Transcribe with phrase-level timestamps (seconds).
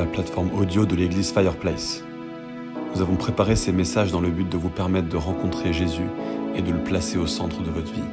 [0.00, 2.02] la plateforme audio de l'église Fireplace.
[2.94, 6.06] Nous avons préparé ces messages dans le but de vous permettre de rencontrer Jésus
[6.54, 8.08] et de le placer au centre de votre vie.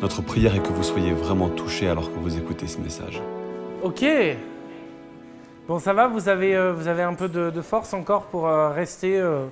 [0.00, 3.20] Notre prière est que vous soyez vraiment touchés alors que vous écoutez ce message.
[3.82, 4.06] Ok.
[5.68, 8.70] Bon, ça va, vous avez, euh, vous avez un peu de, force encore pour euh,
[8.70, 9.44] rester euh,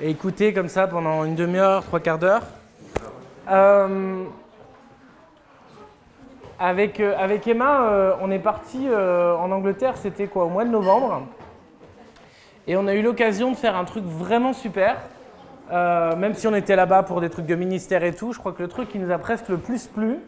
[0.00, 2.42] et écouter comme ça pendant une demi-heure, trois quarts d'heure.
[6.58, 10.64] Avec, euh, avec Emma, euh, on est parti euh, en Angleterre, c'était quoi, au mois
[10.64, 11.26] de novembre.
[12.66, 14.96] Et on a eu l'occasion de faire un truc vraiment super.
[15.70, 18.62] Même si on était là-bas pour des trucs de ministère et tout, je crois que
[18.62, 20.18] le truc qui nous a presque le plus plu,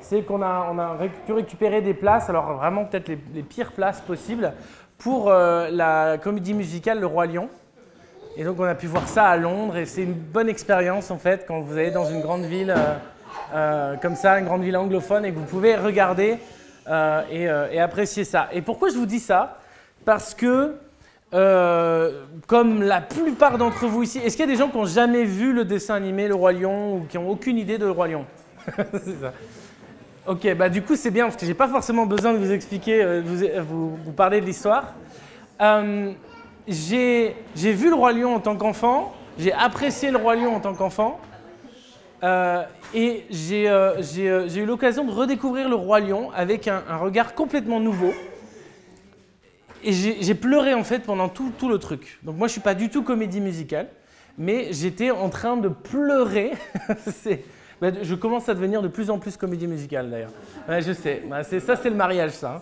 [0.00, 3.72] c'est qu'on a, on a pu récupérer des places, alors vraiment peut-être les, les pires
[3.72, 4.52] places possibles,
[4.96, 7.48] pour la comédie musicale Le Roi Lion.
[8.36, 11.18] Et donc on a pu voir ça à Londres et c'est une bonne expérience en
[11.18, 12.74] fait quand vous allez dans une grande ville
[13.54, 16.38] euh, comme ça, une grande ville anglophone et que vous pouvez regarder
[16.88, 18.48] euh, et, euh, et apprécier ça.
[18.52, 19.58] Et pourquoi je vous dis ça?
[20.04, 20.74] Parce que
[22.46, 25.24] comme la plupart d'entre vous ici, est-ce qu'il y a des gens qui n'ont jamais
[25.24, 28.08] vu le dessin animé Le Roi Lion ou qui n'ont aucune idée de Le Roi
[28.08, 28.24] Lion?
[28.76, 29.32] C'est ça.
[30.26, 33.20] Ok, bah du coup c'est bien parce que j'ai pas forcément besoin de vous expliquer,
[33.20, 34.94] vous, vous, parler de l'histoire.
[36.68, 40.74] J'ai vu le Roi Lion en tant qu'enfant, j'ai apprécié le Roi Lion en tant
[40.74, 41.18] qu'enfant,
[42.22, 46.96] euh, et j'ai euh, euh, eu l'occasion de redécouvrir le Roi Lion avec un, un
[46.96, 48.12] regard complètement nouveau.
[49.84, 52.18] Et j'ai pleuré en fait pendant tout, tout le truc.
[52.24, 53.88] Donc moi je suis pas du tout comédie musicale,
[54.36, 56.52] mais j'étais en train de pleurer.
[57.80, 60.32] Bah, je commence à devenir de plus en plus comédie musicale d'ailleurs.
[60.68, 62.56] Ouais, je sais, Bah, ça c'est le mariage ça.
[62.56, 62.60] hein.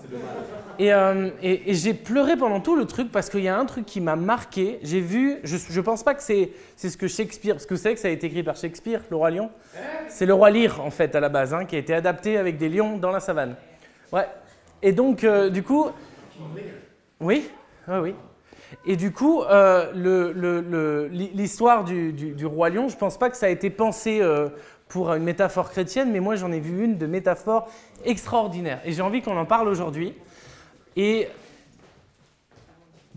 [0.79, 3.65] Et, euh, et- et j'ai pleuré pendant tout le truc parce qu'il y a un
[3.65, 4.79] truc qui m'a marqué.
[4.83, 7.81] J'ai vu, je, je pense pas que c'est c'est ce que Shakespeare, parce que vous
[7.81, 9.49] savez que ça a été écrit par Shakespeare, le roi lion.
[10.09, 12.59] C'est le roi Lear en fait à la base, hein, qui a été adapté avec
[12.59, 13.57] des lions dans la savane.
[14.13, 14.27] Ouais.
[14.83, 15.87] Et donc euh, du coup,
[17.21, 17.49] oui,
[17.89, 18.15] oui, oui.
[18.85, 19.93] Et du coup, euh,
[21.11, 24.49] l'histoire du, du- du roi lion, je pense pas que ça a été pensé euh,
[24.89, 27.69] pour une métaphore chrétienne, mais moi j'en ai vu une de métaphore
[28.05, 28.81] extraordinaire.
[28.85, 30.15] Et j'ai envie qu'on en parle aujourd'hui.
[30.97, 31.29] Et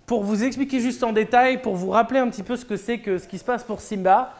[0.05, 2.97] pour vous expliquer juste en détail, pour vous rappeler un petit peu ce que c'est
[2.97, 4.33] que ce qui se passe pour Simba,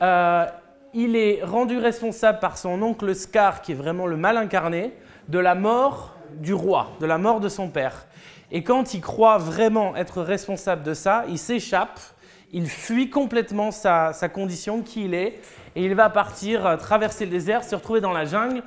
[0.00, 0.46] euh,
[0.94, 4.92] il est rendu responsable par son oncle Scar, qui est vraiment le mal incarné,
[5.28, 8.06] de la mort du roi, de la mort de son père.
[8.50, 12.00] Et quand il croit vraiment être responsable de ça, il s'échappe,
[12.52, 15.40] il fuit complètement sa, sa condition qui il est,
[15.74, 18.62] et il va partir euh, traverser le désert, se retrouver dans la jungle,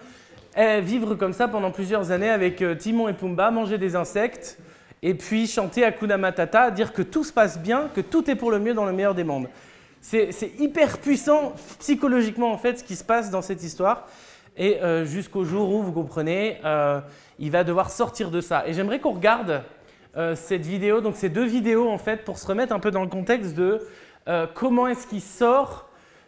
[0.81, 4.57] vivre comme ça pendant plusieurs années avec euh, Timon et Pumba, manger des insectes,
[5.03, 8.51] et puis chanter Hakuna Matata, dire que tout se passe bien, que tout est pour
[8.51, 9.49] le mieux dans le meilleur des mondes.
[10.01, 14.07] C'est hyper puissant psychologiquement en fait ce qui se passe dans cette histoire.
[14.55, 16.59] Et euh, jusqu'au jour où, vous comprenez,
[17.39, 18.67] il va devoir sortir de ça.
[18.67, 19.63] Et j'aimerais qu'on regarde
[20.35, 23.09] cette vidéo, donc ces deux vidéos en fait, pour se remettre un peu dans le
[23.09, 23.81] contexte de
[24.53, 25.84] comment est-ce qu'il sort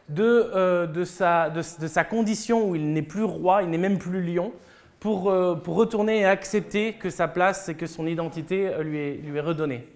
[0.09, 4.53] de, euh, de, sa, condition où il n'est plus roi, il n'est même plus lion,
[5.00, 9.41] pour, euh, retourner et accepter que sa place et que son identité euh, lui est
[9.41, 9.88] redonnée.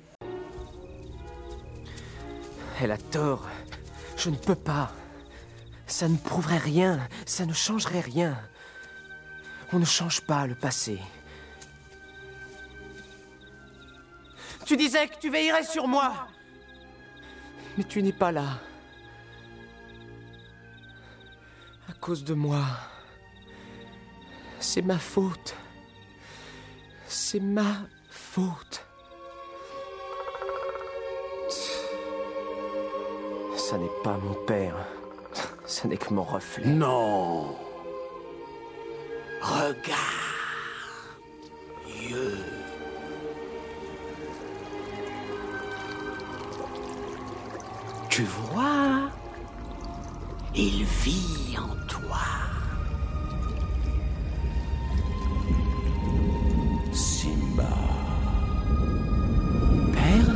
[2.81, 3.47] Elle a tort.
[4.17, 4.91] Je ne peux pas.
[5.87, 6.99] Ça ne prouverait rien.
[7.25, 8.37] Ça ne changerait rien.
[9.73, 10.99] On ne change pas le passé.
[14.65, 16.27] Tu disais que tu veillerais sur moi.
[17.77, 18.59] Mais tu n'es pas là.
[22.01, 22.65] Cause de moi.
[24.59, 25.55] C'est ma faute.
[27.07, 27.75] C'est ma
[28.09, 28.83] faute.
[33.55, 34.75] Ça n'est pas mon père.
[35.65, 36.65] Ça n'est que mon reflet.
[36.65, 37.55] Non.
[39.41, 39.85] Regarde.
[41.85, 42.37] Dieu.
[48.09, 49.00] Tu vois
[50.53, 52.17] Il vit en toi.
[56.91, 57.63] Simba.
[59.93, 60.35] Père?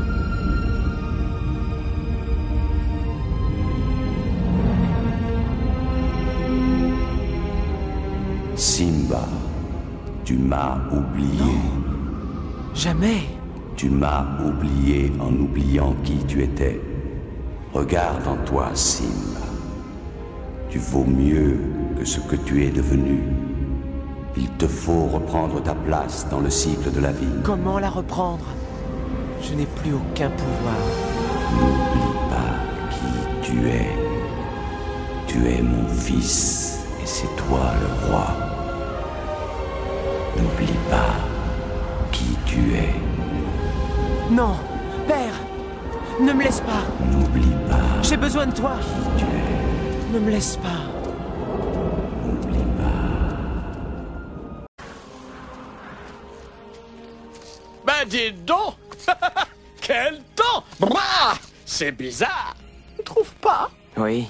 [8.55, 9.27] Simba,
[10.23, 11.27] tu m'as oublié.
[12.73, 13.25] Jamais.
[13.75, 16.79] Tu m'as oublié en oubliant qui tu étais.
[17.73, 19.44] Regarde en toi, Simba.
[20.75, 21.57] Tu vaux mieux
[21.97, 23.23] que ce que tu es devenu.
[24.35, 27.29] Il te faut reprendre ta place dans le cycle de la vie.
[27.45, 28.43] Comment la reprendre?
[29.41, 30.75] Je n'ai plus aucun pouvoir.
[31.53, 33.87] N'oublie pas qui tu es.
[35.27, 38.27] Tu es mon fils et c'est toi le roi.
[40.35, 41.15] N'oublie pas
[42.11, 42.93] qui tu es.
[44.29, 44.57] Non,
[45.07, 45.39] père,
[46.19, 46.83] ne me laisse pas.
[47.09, 48.73] N'oublie pas J'ai besoin de toi.
[49.15, 49.34] qui tu es.
[50.15, 50.69] Ne me laisse pas.
[52.23, 53.35] N'oublie pas.
[57.85, 58.75] Ben dites donc
[59.81, 61.33] Quel temps Bah
[61.65, 62.55] C'est bizarre
[62.95, 63.69] Tu trouves pas?
[63.97, 64.25] Oui.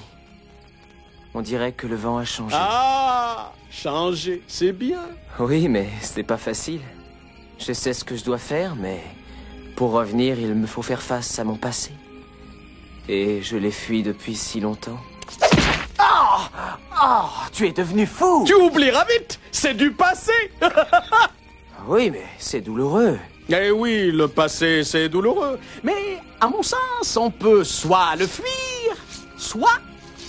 [1.36, 2.56] On dirait que le vent a changé.
[2.58, 5.04] Ah Changer, c'est bien.
[5.38, 6.82] Oui, mais c'est pas facile.
[7.60, 9.04] Je sais ce que je dois faire, mais
[9.76, 11.92] pour revenir, il me faut faire face à mon passé.
[13.08, 14.98] Et je l'ai fui depuis si longtemps.
[16.00, 20.32] Oh Tu es devenu fou Tu oublieras vite C'est du passé
[21.88, 23.20] Oui, mais c'est douloureux.
[23.50, 25.60] Eh oui, le passé, c'est douloureux.
[25.84, 28.96] Mais, à mon sens, on peut soit le fuir,
[29.38, 29.78] soit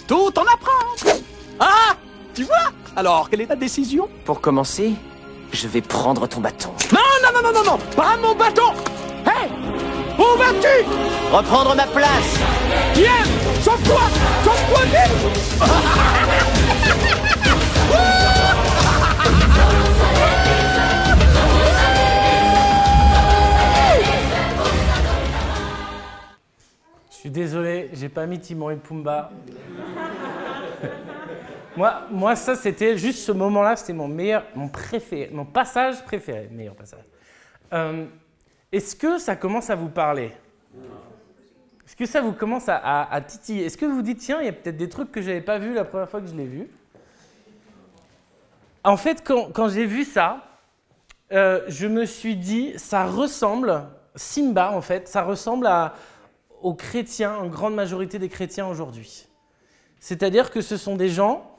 [0.07, 1.19] tout en apprendre.
[1.59, 1.95] Ah
[2.35, 2.73] Tu vois?
[2.95, 4.07] Alors, quelle est ta décision?
[4.27, 4.93] Pour commencer,
[5.51, 6.75] je vais prendre ton bâton.
[6.93, 8.73] Non, non, non, non, non, non Pas mon bâton
[9.25, 9.49] Hé
[10.19, 10.85] Où vas-tu?
[11.33, 12.37] Reprendre ma place
[12.95, 13.25] Viens
[13.67, 14.01] Sauve-toi
[14.45, 14.81] Sauve-toi
[27.11, 29.33] Je suis désolé, j'ai pas mis Timon et Pumba.
[31.77, 36.49] moi, moi, ça, c'était juste ce moment-là, c'était mon meilleur, mon préféré, mon passage préféré,
[36.53, 37.05] meilleur passage.
[37.73, 38.05] Euh,
[38.71, 40.31] Est-ce que ça commence à vous parler?
[41.99, 43.65] Est-ce que ça vous commence à, titiller?
[43.65, 45.73] Est-ce que vous dites, tiens, il y a peut-être des trucs que j'avais pas vus
[45.73, 46.69] la première fois que je l'ai vu?
[48.85, 50.45] En fait, quand, j'ai vu ça,
[51.33, 53.85] euh, je me suis dit, ça ressemble,
[54.15, 55.67] Simba en fait, ça ressemble
[56.61, 59.27] aux chrétiens, en grande majorité des chrétiens aujourd'hui.
[59.99, 61.51] C'est-à-dire que ce sont des gens,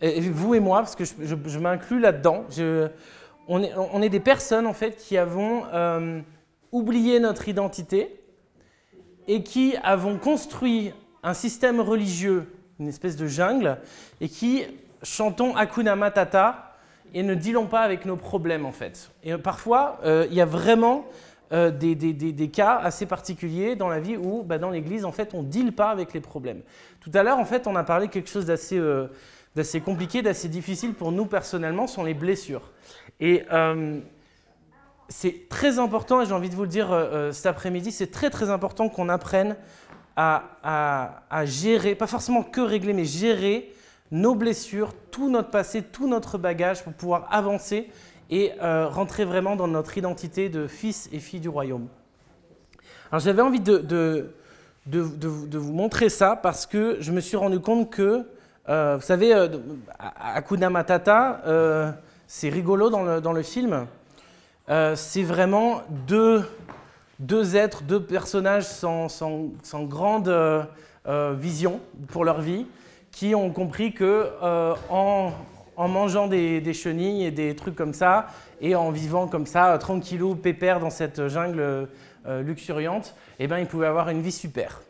[0.00, 2.88] vous et moi, parce que je, je- je m'inclus là-dedans, je-
[3.46, 6.22] on, est, on est des personnes en fait qui avons euh,
[6.72, 8.21] oublié notre identité
[9.34, 10.92] et qui avons construit
[11.22, 13.78] un système religieux, une espèce de jungle,
[14.20, 14.64] et qui
[15.02, 16.76] chantons Hakuna Matata
[17.14, 19.10] et ne dealons pas avec nos problèmes en fait.
[19.24, 21.06] Et euh, parfois, euh, il y a vraiment
[21.52, 25.32] euh, des, des- cas assez particuliers dans la vie où, bah, dans l'Église, en fait,
[25.34, 26.60] on ne deal pas avec les problèmes.
[27.00, 29.08] Tout à l'heure, en fait, on a parlé de quelque chose d'assez euh,
[29.84, 32.70] compliqué, d'assez difficile pour nous personnellement, sont les blessures.
[33.20, 33.44] Et
[35.12, 38.10] c'est très important, et j'ai envie de vous le dire euh, euh, cet après-midi, c'est
[38.10, 39.56] très très important qu'on apprenne
[40.16, 43.72] à, gérer, pas forcément que régler, mais gérer
[44.10, 47.88] nos blessures, tout notre passé, tout notre bagage pour pouvoir avancer
[48.30, 51.88] et euh, rentrer vraiment dans notre identité de fils et fille du royaume.
[53.10, 54.32] Alors j'avais envie de,
[54.86, 58.26] vous- montrer ça parce que je me suis rendu compte que,
[58.66, 59.32] vous savez,
[60.20, 61.94] Hakuna Matata,
[62.26, 63.86] c'est rigolo dans le film.
[64.68, 66.48] Euh, c'est vraiment deux,
[67.18, 69.08] deux êtres, deux personnages sans,
[69.84, 70.62] grande euh,
[71.06, 72.66] euh, vision pour leur vie,
[73.12, 75.32] qui ont compris que euh, en,
[75.76, 78.28] mangeant des, chenilles et des trucs comme ça,
[78.60, 81.88] et en vivant comme ça, euh, tranquillou, pépère dans cette jungle
[82.26, 84.82] euh, luxuriante, eh ben, ils pouvaient avoir une vie super.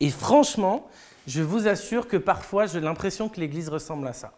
[0.00, 0.88] Et franchement,
[1.26, 4.32] je vous assure que parfois, j'ai l'impression que l'Église ressemble à ça.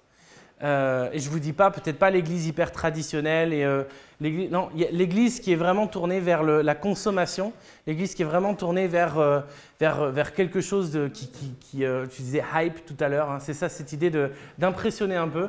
[0.62, 3.84] Euh, et je vous dis pas, peut-être pas l'Église hyper traditionnelle euh,
[4.20, 7.52] l'Église, non, l'Église qui est vraiment tournée vers la consommation,
[7.86, 9.40] l'Église qui est vraiment tournée vers euh,
[9.78, 11.28] vers vers quelque chose de, qui,
[11.70, 13.30] tu disais hype tout à l'heure.
[13.30, 15.48] hein, c'est ça, cette idée de d'impressionner un peu.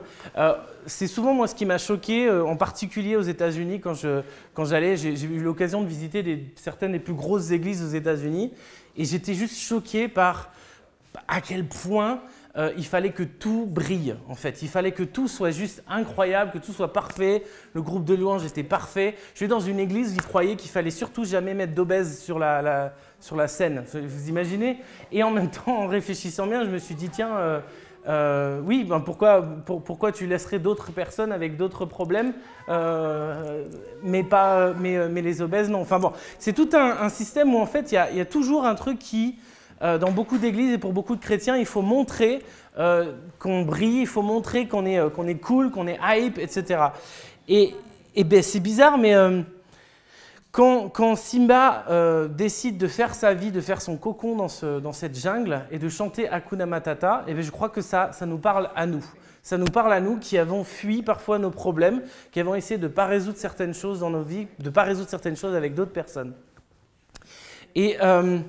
[0.85, 4.21] C'est souvent moi ce qui m'a choqué, en particulier aux États-Unis quand je
[4.53, 8.53] quand j'allais, j'ai, eu l'occasion de visiter certaines des plus grosses églises aux États-Unis
[8.95, 10.51] et j'étais juste choqué par
[11.27, 12.21] à quel point
[12.57, 14.61] euh, il fallait que tout brille, en fait.
[14.63, 17.43] Il fallait que tout soit juste incroyable, que tout soit parfait.
[17.73, 19.15] Le groupe de louanges était parfait.
[19.35, 22.93] Je vais dans une église, ils croyaient qu'il fallait surtout jamais mettre d'obèse sur la,
[23.19, 23.83] sur la scène.
[23.93, 24.79] Vous imaginez?
[25.11, 27.59] Et en même temps, en réfléchissant bien, je me suis dit, tiens, euh,
[28.07, 32.33] euh, oui, ben pourquoi, pour- pourquoi tu laisserais d'autres personnes avec d'autres problèmes,
[34.01, 35.81] mais, pas, mais, mais les obèses, non.
[35.81, 38.97] Enfin bon, c'est tout un, système où en fait, il y a, toujours un truc
[38.97, 39.35] qui,
[39.81, 42.43] dans beaucoup d'églises et pour beaucoup de chrétiens, il faut montrer
[42.77, 45.09] euh, qu'on brille, il faut montrer qu'on est, euh,
[45.41, 46.81] cool, qu'on est hype, etc.
[47.47, 47.73] Et,
[48.25, 49.41] ben, c'est bizarre, mais euh,
[50.51, 54.91] quand, Simba euh, décide de faire sa vie, de faire son cocon dans, ce- dans
[54.93, 58.69] cette jungle et de chanter Hakuna Matata, et ben, je crois que ça, nous parle
[58.75, 59.03] à nous.
[59.41, 62.87] Ça nous parle à nous qui avons fui parfois nos problèmes, qui avons essayé de
[62.87, 65.73] ne pas résoudre certaines choses dans nos vies, de ne pas résoudre certaines choses avec
[65.73, 66.33] d'autres personnes.
[67.75, 68.39] Et euh,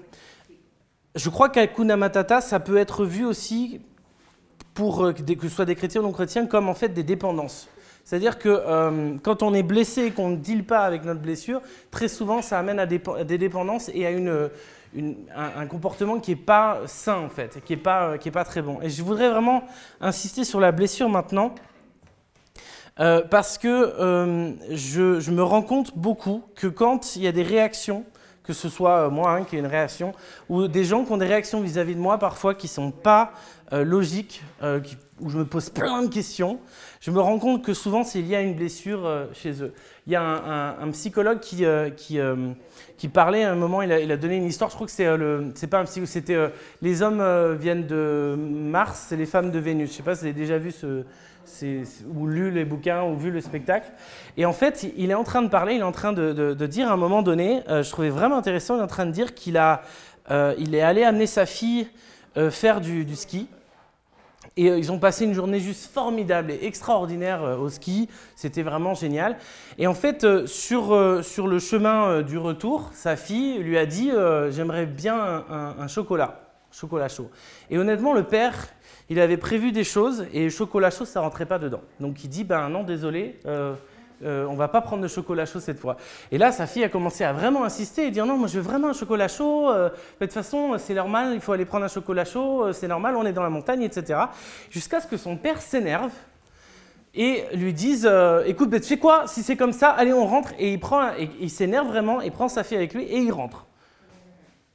[1.15, 3.81] je crois qu'Akuna Matata, ça peut être vu aussi,
[4.75, 7.69] pour euh, que ce soit des chrétiens ou non chrétiens, comme en fait des dépendances.
[8.05, 11.61] C'est-à-dire que euh, quand on est blessé et qu'on ne deal pas avec notre blessure,
[11.91, 14.51] très souvent ça amène à des, dépendances et à une,
[14.95, 18.81] une, un, comportement qui n'est pas sain en fait, qui n'est pas, pas très bon.
[18.83, 19.65] Et je voudrais vraiment
[20.01, 21.55] insister sur la blessure maintenant.
[22.99, 27.33] Euh, parce que euh, je, je, me rends compte beaucoup que quand il y a
[27.33, 28.05] des réactions,
[28.53, 30.13] que ce soit moi hein, qui ai une réaction,
[30.49, 32.91] ou des gens qui ont des réactions vis-à-vis -vis de moi parfois qui ne sont
[32.91, 33.33] pas
[33.73, 34.81] euh, logiques, euh,
[35.21, 36.59] où je me pose plein de questions,
[37.01, 39.73] je me rends compte que souvent c'est lié à une blessure euh, chez eux.
[40.07, 42.53] Il y a un, psychologue qui, euh, qui, euh,
[43.13, 45.17] parlait à un moment, il a, il a, donné une histoire, je crois que c'est
[45.17, 46.51] le, c'est pas un psychologue, c'était
[46.83, 47.23] les hommes
[47.55, 49.91] viennent de Mars et les femmes de Vénus.
[49.91, 51.05] Je sais pas si vous avez déjà vu ce,
[52.15, 53.91] ou lu les bouquins ou vu le spectacle.
[54.37, 56.67] Et en fait, il est en train de parler, il est en train de, de,
[56.67, 59.11] dire à un moment donné, euh, je trouvais vraiment intéressant, il est en train de
[59.11, 59.57] dire qu'il
[60.31, 61.89] euh, est allé amener sa fille
[62.37, 63.49] euh, faire du, ski.
[64.57, 68.09] Et ils ont passé une journée juste formidable et extraordinaire au ski.
[68.37, 69.37] C'était vraiment génial.
[69.79, 74.11] Et en fait, sur, sur le chemin du retour, sa fille lui a dit
[74.51, 77.31] J'aimerais bien un chocolat, chocolat chaud.
[77.71, 78.67] Et honnêtement, le père,
[79.11, 81.83] il avait prévu des choses et chocolat chaud, ça rentrait pas dedans.
[81.99, 83.75] Donc il dit, ben non, désolé, euh,
[84.25, 85.97] euh, on va pas prendre de chocolat chaud cette fois.
[86.31, 88.63] Et là, sa fille a commencé à vraiment insister et dire, non, moi je veux
[88.63, 91.89] vraiment un chocolat chaud, euh, de toute façon, c'est normal, il faut aller prendre un
[91.89, 94.21] chocolat chaud, c'est normal, on est dans la montagne, etc.
[94.71, 96.13] Jusqu'à ce que son père s'énerve
[97.13, 98.09] et lui dise,
[98.47, 100.53] écoute, ben, tu sais quoi, si c'est comme ça, allez, on rentre.
[100.61, 103.33] Et il, prend, et, il s'énerve vraiment, il prend sa fille avec lui et il
[103.33, 103.67] rentre.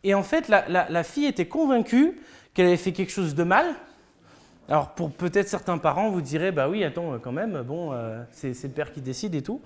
[0.04, 2.20] Et en fait, la, la fille était convaincue
[2.54, 3.66] qu'elle avait fait quelque chose de mal,
[4.68, 8.64] alors pour peut-être certains parents, vous direz, bah oui, attends, quand même, bon, euh, c'est
[8.64, 9.62] le père qui décide et tout.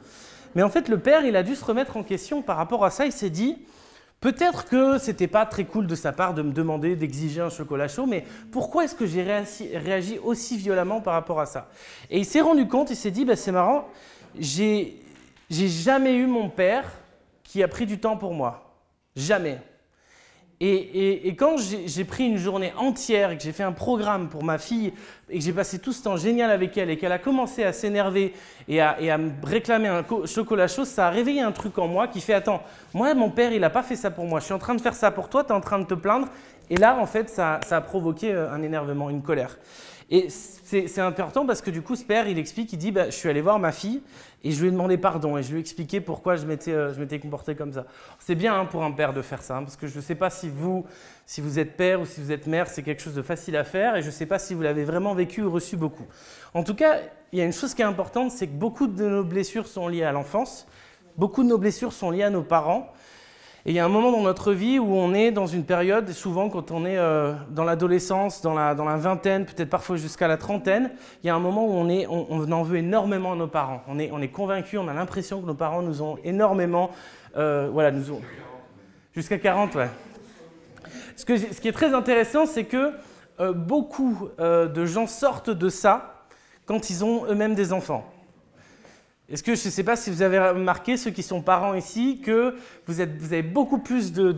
[0.56, 2.89] Mais en fait, le père, il a dû se remettre en question par rapport à
[2.89, 3.06] ça.
[3.06, 3.60] Il s'est dit,
[4.20, 7.88] peut-être que c'était pas très cool de sa part de me demander d'exiger un chocolat
[7.88, 11.70] chaud, mais pourquoi est-ce que j'ai réagi aussi violemment par rapport à ça?
[12.10, 13.88] Et il s'est rendu compte, il s'est dit, bah, c'est marrant,
[14.38, 15.00] j'ai
[15.50, 16.91] jamais eu mon père
[17.44, 18.75] qui a pris du temps pour moi.
[19.15, 19.60] Jamais.
[20.61, 24.57] Et, quand j'ai pris une journée entière et que j'ai fait un programme pour ma
[24.57, 24.91] fille
[25.29, 27.71] et que j'ai passé tout ce temps génial avec elle et qu'elle a commencé à
[27.71, 28.33] s'énerver
[28.67, 31.87] et à, et à, me réclamer un chocolat chaud, ça a réveillé un truc en
[31.87, 32.61] moi qui fait Attends,
[32.93, 34.41] moi, mon père, il n'a pas fait ça pour moi.
[34.41, 35.93] Je suis en train de faire ça pour toi, tu es en train de te
[35.93, 36.27] plaindre.
[36.69, 39.57] Et là, en fait, ça, ça a provoqué euh, un énervement, une colère.
[40.11, 43.15] Et c'est important parce que du coup, ce père, il explique, il dit bah, Je
[43.15, 44.01] suis allé voir ma fille
[44.43, 47.19] et je lui ai demandé pardon et je lui ai expliqué pourquoi je m'étais euh,
[47.21, 47.85] comporté comme ça.
[48.17, 50.15] C'est bien hein, pour un père de faire ça hein, parce que je ne sais
[50.15, 50.83] pas si vous,
[51.27, 53.63] si vous êtes père ou si vous êtes mère, c'est quelque chose de facile à
[53.63, 56.07] faire et je ne sais pas si vous l'avez vraiment vécu ou reçu beaucoup.
[56.55, 56.97] En tout cas,
[57.31, 59.87] il y a une chose qui est importante c'est que beaucoup de nos blessures sont
[59.87, 60.65] liées à l'enfance,
[61.17, 62.91] beaucoup de nos blessures sont liées à nos parents.
[63.69, 66.09] Et il y a un moment dans notre vie où on est dans une période,
[66.09, 70.27] souvent quand on est euh, dans l'adolescence, dans la, dans la, vingtaine, peut-être parfois jusqu'à
[70.27, 70.89] la trentaine,
[71.23, 73.83] il y a un moment où on, est, on, en veut énormément à nos parents.
[73.88, 76.89] On est, on est convaincu, on a l'impression que nos parents nous ont énormément...
[77.38, 78.21] Euh, voilà, nous ont...
[79.13, 79.89] Jusqu'à 40, ouais.
[81.15, 82.93] Ce, que, ce, qui est très intéressant, c'est que
[83.39, 86.25] euh, beaucoup de gens sortent de ça
[86.65, 88.11] quand ils ont eux-mêmes des enfants.
[89.31, 92.19] Est-ce que je ne sais pas si vous avez remarqué, ceux qui sont parents ici,
[92.24, 92.55] que
[92.88, 94.36] vous, avez beaucoup plus de,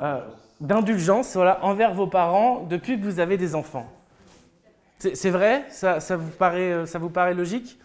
[0.00, 0.20] euh,
[0.60, 3.86] d'indulgence voilà, envers vos parents depuis que vous avez des enfants.
[4.98, 5.64] C'est, vrai?
[5.70, 7.78] Ça, vous paraît, ça vous paraît logique?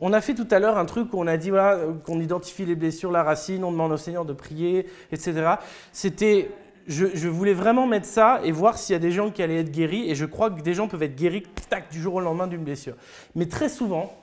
[0.00, 2.66] On a fait tout à l'heure un truc où on a dit voilà, qu'on identifie
[2.66, 5.54] les blessures, la racine, on demande au Seigneur de prier, etc.
[5.92, 6.50] C'était
[6.86, 9.60] je, je, voulais vraiment mettre ça et voir s'il y a des gens qui allaient
[9.60, 10.10] être guéris.
[10.10, 12.62] Et je crois que des gens peuvent être guéris tac, du jour au lendemain d'une
[12.62, 12.94] blessure.
[13.34, 14.14] Mais très souvent,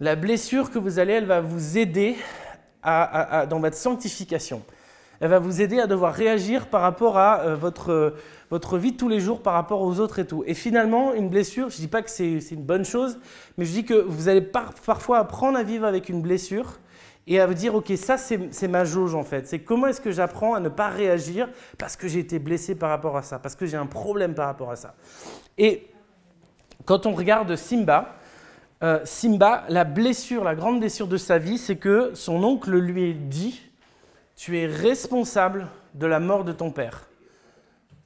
[0.00, 2.16] la blessure que vous allez, elle va vous aider
[2.82, 4.62] dans votre sanctification.
[5.20, 8.14] Elle va vous aider à devoir réagir par rapport à euh, votre,
[8.48, 10.42] votre vie de tous les jours, par rapport aux autres et tout.
[10.46, 13.20] Et finalement, une blessure, je ne dis pas que c'est une bonne chose,
[13.58, 16.78] mais je dis que vous allez par, parfois apprendre à vivre avec une blessure
[17.26, 19.46] et à vous dire, ok, ça c'est ma jauge en fait.
[19.46, 22.88] C'est comment est-ce que j'apprends à ne pas réagir parce que j'ai été blessé par
[22.88, 24.94] rapport à ça, parce que j'ai un problème par rapport à ça.
[25.58, 25.86] Et
[26.86, 28.16] quand on regarde Simba,
[28.82, 33.14] euh, Simba, la blessure, la grande blessure de sa vie, c'est que son oncle lui
[33.14, 33.60] dit
[34.36, 37.06] Tu es responsable de la mort de ton père.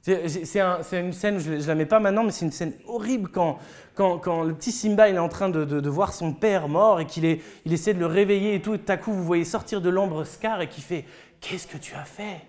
[0.01, 3.31] C'est un, une scène, je ne la mets pas maintenant, mais c'est une scène horrible
[3.31, 3.57] quand,
[3.97, 7.95] le petit Simba est en train de, voir son père mort et qu'il il essaie
[7.95, 10.61] de le réveiller et tout, et tout à coup vous voyez sortir de l'ombre Scar
[10.61, 11.05] et qui fait
[11.41, 12.41] Qu'est-ce que tu as fait?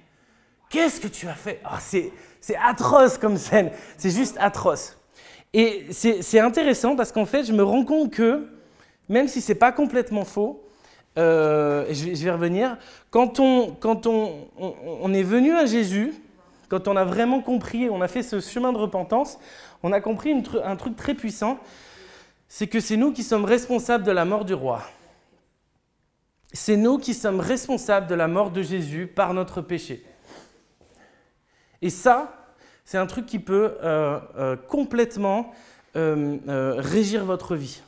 [0.68, 1.62] Qu'est-ce que tu as fait?
[1.64, 4.99] Oh, C'est atroce comme scène, c'est juste atroce.
[5.52, 8.46] Et c'est intéressant parce qu'en fait, je me rends compte que,
[9.08, 10.62] même si ce n'est pas complètement faux,
[11.18, 12.76] euh, je, vais, revenir,
[13.10, 16.12] quand, on, quand on, on, est venu à Jésus,
[16.68, 19.38] quand on a vraiment compris, on a fait ce chemin de repentance,
[19.82, 21.58] on a compris un truc très puissant,
[22.48, 24.82] c'est que c'est nous qui sommes responsables de la mort du roi.
[26.52, 30.04] C'est nous qui sommes responsables de la mort de Jésus par notre péché.
[31.82, 32.45] Et ça,
[32.87, 35.52] c'est un truc qui peut euh, euh, complètement
[35.97, 36.38] euh,
[36.78, 37.83] régir votre vie.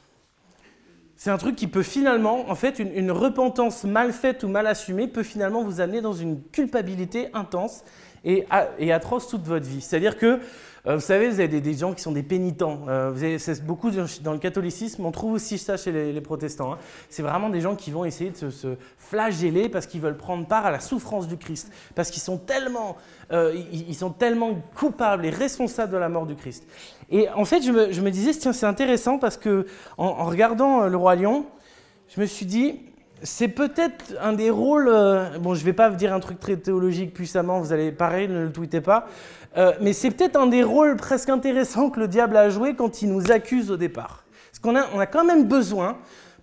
[1.17, 5.07] C'est un truc qui peut finalement, en fait, une, repentance mal faite ou mal assumée
[5.07, 7.85] peut finalement vous amener dans une culpabilité intense
[8.25, 8.47] et,
[8.78, 9.81] et atroce toute votre vie.
[9.81, 10.40] C'est-à-dire que
[10.87, 12.82] euh, vous savez, vous avez des, gens qui sont des pénitents.
[12.88, 16.73] Euh, beaucoup dans le catholicisme, on trouve aussi ça chez les, protestants.
[16.73, 16.78] Hein.
[17.08, 20.66] C'est vraiment des gens qui vont essayer de se, flageller parce qu'ils veulent prendre part
[20.66, 22.97] à la souffrance du Christ, parce qu'ils sont tellement,
[23.32, 26.64] euh, ils, sont tellement coupables et responsables de la mort du Christ.
[27.11, 29.66] Et en fait, je me, disais, tiens, c'est intéressant parce que
[29.97, 31.47] en, regardant Le Roi Lion,
[32.14, 32.80] je me suis dit,
[33.23, 34.90] c'est peut-être un des rôles.
[35.40, 38.28] bon, je ne vais pas vous dire un truc très théologique puissamment, vous allez pareil,
[38.28, 39.08] ne le tweetez pas.
[39.57, 43.02] Euh, mais c'est peut-être un des rôles presque intéressants que le diable a joué quand
[43.02, 44.25] il nous accuse au départ.
[44.50, 45.99] Parce qu'on a, on a quand même besoin,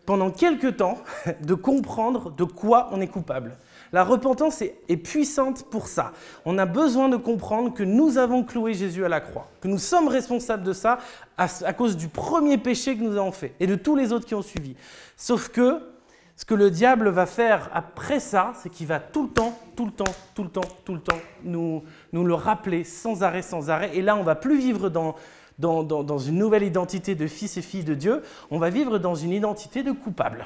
[0.05, 0.97] pendant quelques temps,
[1.41, 3.57] de comprendre de quoi on est coupable.
[3.93, 6.11] La repentance est, puissante pour ça.
[6.43, 9.77] On a besoin de comprendre que nous avons cloué Jésus à la croix, que nous
[9.77, 10.97] sommes responsables de ça
[11.37, 14.25] à, à cause du premier péché que nous avons fait et de tous les autres
[14.25, 14.75] qui ont suivi.
[15.15, 15.94] Sauf que
[16.37, 19.85] ce que le diable va faire après ça, c'est qu'il va tout le temps, tout
[19.85, 23.69] le temps, tout le temps, tout le temps nous, nous le rappeler sans arrêt, sans
[23.69, 23.91] arrêt.
[23.93, 25.15] Et là, on va plus vivre dans,
[25.59, 29.15] dans, dans, une nouvelle identité de fils et filles de Dieu, on va vivre dans
[29.15, 30.45] une identité de coupable.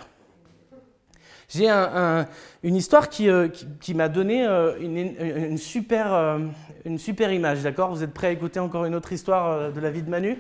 [1.50, 2.28] J'ai un,
[2.62, 3.48] une histoire qui, euh,
[3.82, 6.38] qui, m'a donné euh, une, une, super, euh,
[6.86, 7.90] une super image, d'accord?
[7.90, 10.38] Vous êtes prêts à écouter encore une autre histoire de la vie de Manu?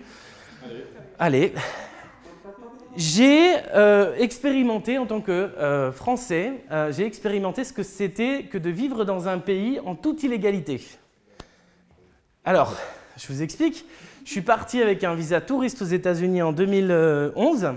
[0.63, 0.83] Allez.
[1.17, 1.53] Allez.
[2.95, 8.57] J'ai euh, expérimenté en tant que euh, Français, euh, j'ai expérimenté ce que c'était que
[8.57, 10.81] de vivre dans un pays en toute illégalité.
[12.43, 12.75] Alors,
[13.15, 13.85] je vous explique.
[14.25, 17.73] Je suis parti avec un visa touriste aux États-Unis en 2011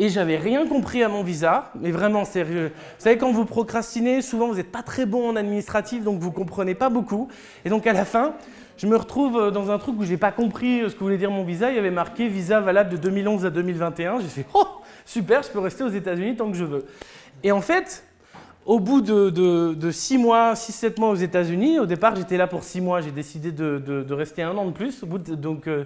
[0.00, 2.72] et j'avais rien compris à mon visa, mais vraiment sérieux.
[2.74, 6.30] Vous savez, quand vous procrastinez, souvent vous n'êtes pas très bon en administratif, donc vous
[6.30, 7.28] comprenez pas beaucoup.
[7.64, 8.34] Et donc à la fin,
[8.78, 11.18] je me retrouve euh, dans un truc où j'ai pas compris euh, ce que voulait
[11.18, 11.70] dire mon visa.
[11.70, 14.20] Il y avait marqué visa valable de 2011 à 2021.
[14.20, 14.66] J'ai fait oh
[15.04, 16.86] super, je peux rester aux États-Unis tant que je veux.
[17.42, 18.04] Et en fait,
[18.64, 22.62] au bout de, de, 6 mois, 6-7 mois aux États-Unis, au départ j'étais là pour
[22.62, 25.02] 6 mois, j'ai décidé de, de, rester un an de plus.
[25.02, 25.84] Au bout donc euh,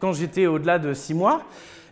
[0.00, 1.42] quand j'étais au-delà de 6 mois,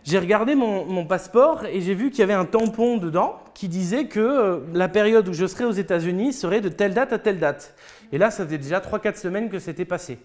[0.03, 4.05] j'ai regardé mon, passeport et j'ai vu qu'il y avait un tampon dedans qui disait
[4.05, 7.75] que la période où je serais aux États-Unis serait de telle date à telle date.
[8.11, 10.17] Et là, ça faisait déjà 3-4 semaines que c'était passé.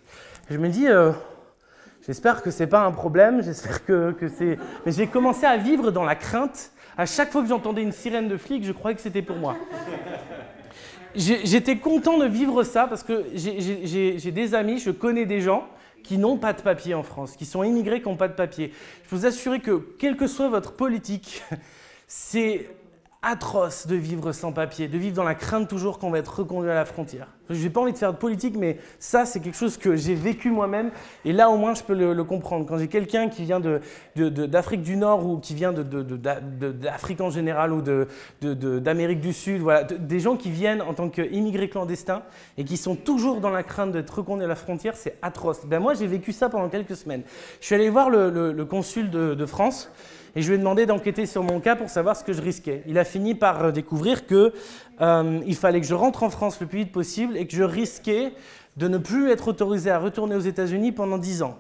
[0.51, 1.13] Je me dis, euh,
[2.07, 4.59] j'espère que ce n'est pas un problème, j'espère que, que c'est...
[4.87, 6.71] Mais j'ai commencé à vivre dans la crainte.
[6.97, 9.57] À chaque fois que j'entendais une sirène de flic, je croyais que c'était pour moi.
[11.15, 15.67] J'étais content de vivre ça parce que j'ai des amis, je connais des gens
[16.07, 18.73] qui n'ont pas de papier en France, qui sont immigrés, qui n'ont pas de papier.
[19.05, 21.43] Je peux vous assurer que, quelle que soit votre politique,
[22.07, 22.71] c'est
[23.27, 26.71] atroce de vivre sans papier, de vivre dans la crainte toujours qu'on va être reconduit
[26.71, 27.27] à la frontière.
[27.51, 30.15] Je n'ai pas envie de faire de politique, mais ça, c'est quelque chose que j'ai
[30.15, 30.91] vécu moi-même.
[31.25, 32.67] Et là, au moins, je peux le, comprendre.
[32.67, 33.61] Quand j'ai quelqu'un qui vient
[34.17, 37.83] d'Afrique du Nord ou qui vient d'Afrique en général ou
[38.43, 42.23] d'Amérique du Sud, voilà, des gens qui viennent en tant qu'immigrés clandestins
[42.59, 45.67] et qui sont toujours dans la crainte d'être reconduits à la frontière, c'est atroce.
[45.67, 47.23] Ben, moi, j'ai vécu ça pendant quelques semaines.
[47.61, 49.91] Je suis allé voir le, le consul de France
[50.37, 52.83] et je lui ai demandé d'enquêter sur mon cas pour savoir ce que je risquais.
[52.87, 54.53] Il a fini par découvrir qu'il
[55.01, 58.35] euh, fallait que je rentre en France le plus vite possible et que je risquais
[58.77, 61.57] de ne plus être autorisé à retourner aux États-Unis pendant 10 ans,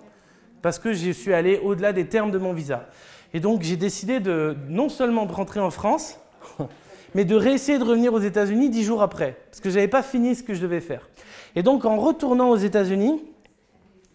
[0.61, 2.87] parce que je suis allé au-delà des termes de mon visa.
[3.33, 6.21] Et donc j'ai décidé de non seulement de rentrer en France,
[7.15, 10.03] mais de réessayer de revenir aux États-Unis 10 jours après, parce que je n'avais pas
[10.03, 11.09] fini ce que je devais faire.
[11.55, 13.25] Et donc en retournant aux États-Unis,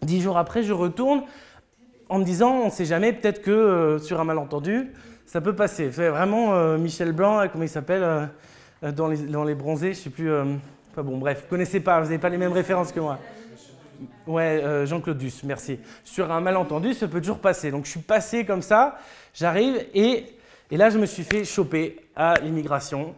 [0.02, 1.24] 10 jours après, je retourne
[2.12, 4.90] en me disant, on ne sait jamais, peut-être que euh, sur un malentendu,
[5.24, 5.88] ça peut passer.
[5.88, 10.02] Vraiment euh, Michel Blanc, comment il s'appelle, euh, dans, les, dans les bronzés, je ne
[10.04, 10.30] sais plus.
[10.30, 13.18] enfin bon, bref, vous connaissez pas, vous n'avez pas les mêmes références que moi.
[14.26, 15.78] Ouais, Jean-Claude merci.
[16.04, 17.70] Sur un malentendu, ça peut toujours passer.
[17.70, 18.98] Donc je suis passé comme ça,
[19.32, 20.26] j'arrive et,
[20.70, 23.14] et là je me suis fait choper à l'immigration.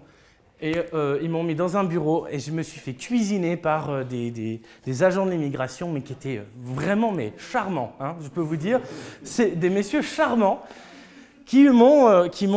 [0.60, 3.90] Et euh, ils m'ont mis dans un bureau et je me suis fait cuisiner par
[3.90, 8.28] euh, des, des, agents de l'immigration, mais qui étaient euh, vraiment mais charmants, hein, je
[8.28, 8.80] peux vous dire.
[9.24, 10.62] C'est des messieurs charmants
[11.44, 12.48] qui m'ont qui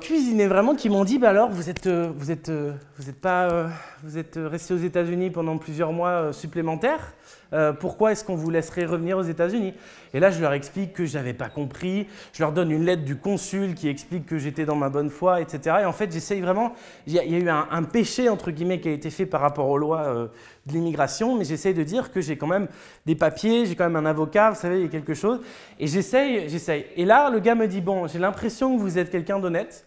[0.00, 3.68] cuisiné vraiment, qui m'ont dit bah alors vous êtes vous êtes vous êtes pas
[4.02, 7.14] vous êtes resté aux États-Unis pendant plusieurs mois supplémentaires.
[7.52, 9.74] Euh, pourquoi est-ce qu'on vous laisserait revenir aux États-Unis?
[10.14, 13.04] Et là, je leur explique que je n'avais pas compris, je leur donne une lettre
[13.04, 15.76] du consul qui explique que j'étais dans ma bonne foi, etc.
[15.82, 16.72] Et en fait, j'essaye vraiment,
[17.06, 19.78] il y, a eu un, péché, entre guillemets, qui a été fait par rapport aux
[19.78, 20.26] lois euh,
[20.66, 22.68] de l'immigration, mais j'essaye de dire que j'ai quand même
[23.06, 25.40] des papiers, j'ai quand même un avocat, vous savez, il y a quelque chose.
[25.78, 26.86] Et j'essaye, j'essaye.
[26.96, 29.86] Et là, le gars me dit, bon, j'ai l'impression que vous êtes quelqu'un d'honnête,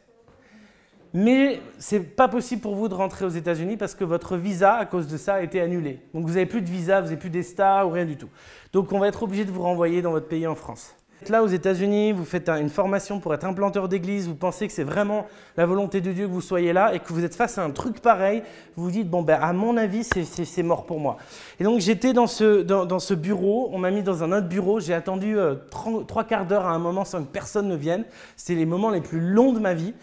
[1.15, 4.85] mais c'est pas possible pour vous de rentrer aux États-Unis parce que votre visa, à
[4.85, 6.01] cause de ça, a été annulé.
[6.13, 8.27] Donc vous n'avez plus de visa, vous n'avez plus d'ESTA ou rien du tout.
[8.73, 10.93] Donc on va être obligé de vous renvoyer dans votre pays en France.
[11.29, 14.83] Là, aux États-Unis, vous faites une formation pour être implanteur d'église, vous pensez que c'est
[14.83, 15.25] vraiment
[15.55, 17.71] la volonté de Dieu que vous soyez là et que vous êtes face à un
[17.71, 18.43] truc pareil,
[18.75, 21.15] vous vous dites, bon, ben, à mon avis, c'est mort pour moi.
[21.61, 25.39] Et donc, j'étais dans ce, bureau, on m'a mis dans un autre bureau, j'ai attendu
[25.39, 28.03] euh, trois quarts d'heure à un moment sans que personne ne vienne.
[28.35, 29.93] C'était les moments les plus longs de ma vie.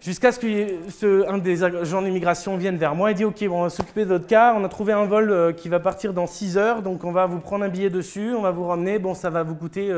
[0.00, 3.70] Jusqu'à ce qu'un des agents d'immigration vienne vers moi et dit Ok, bon, on va
[3.70, 4.54] s'occuper de votre cas.
[4.54, 7.26] On a trouvé un vol euh, qui va partir dans 6 heures, donc on va
[7.26, 8.98] vous prendre un billet dessus, on va vous ramener.
[8.98, 9.92] Bon, ça va vous coûter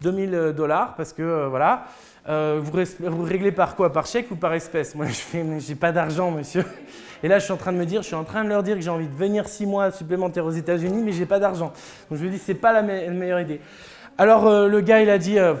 [0.00, 1.86] 2000 euh, dollars parce que euh, voilà.
[2.26, 3.92] vous, vous, réglez par quoi?
[3.92, 4.94] Par chèque ou par espèce?
[4.94, 6.64] Moi, je fais J'ai pas d'argent, monsieur.
[7.22, 8.64] Et là, je suis en train de me dire Je suis en train de leur
[8.64, 11.72] dire que j'ai envie de venir 6 mois supplémentaires aux États-Unis, mais j'ai pas d'argent.
[12.10, 13.60] Donc je me dis C'est pas la meilleure idée.
[14.20, 15.54] Alors euh, le gars, il a dit, euh,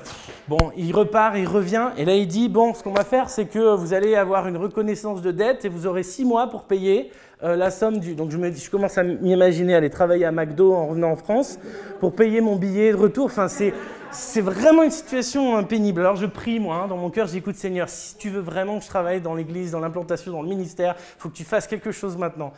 [0.48, 3.44] bon, il repart, il revient, et là il dit, bon, ce qu'on va faire, c'est
[3.44, 7.12] que vous allez avoir une reconnaissance de dette et vous aurez six mois pour payer
[7.44, 8.16] euh, la somme du...
[8.16, 11.60] Donc je, me, je commence à m'imaginer aller travailler à McDo en revenant en France
[12.00, 13.26] pour payer mon billet de retour.
[13.26, 13.72] Enfin, c'est,
[14.10, 16.00] c'est vraiment une situation pénible.
[16.00, 18.82] Alors je prie, moi, hein, dans mon cœur, j'écoute Seigneur, si tu veux vraiment que
[18.82, 21.92] je travaille dans l'église, dans l'implantation, dans le ministère, il faut que tu fasses quelque
[21.92, 22.52] chose maintenant.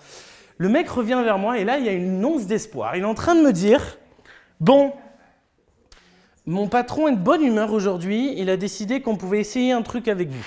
[0.57, 2.97] Le mec revient vers moi et là, il y a une once d'espoir.
[2.97, 3.99] Il est en train de me dire,
[4.61, 4.95] bon,
[6.51, 10.09] mon patron est de bonne humeur aujourd'hui, il a décidé qu'on pouvait essayer un truc
[10.09, 10.47] avec vous.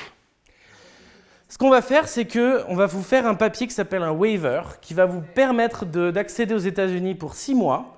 [1.47, 4.63] Ce qu'on va faire, c'est qu'on va vous faire un papier qui s'appelle un waiver,
[4.81, 7.95] qui va vous permettre d'accéder aux États-Unis pour six mois.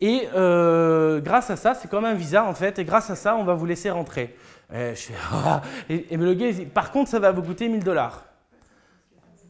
[0.00, 3.34] Et euh, grâce à ça, c'est comme un visa en fait, et grâce à ça,
[3.34, 4.36] on va vous laisser rentrer.
[4.72, 5.12] Et, je
[5.92, 8.24] et, le gars, par contre, ça va vous coûter 1000 dollars.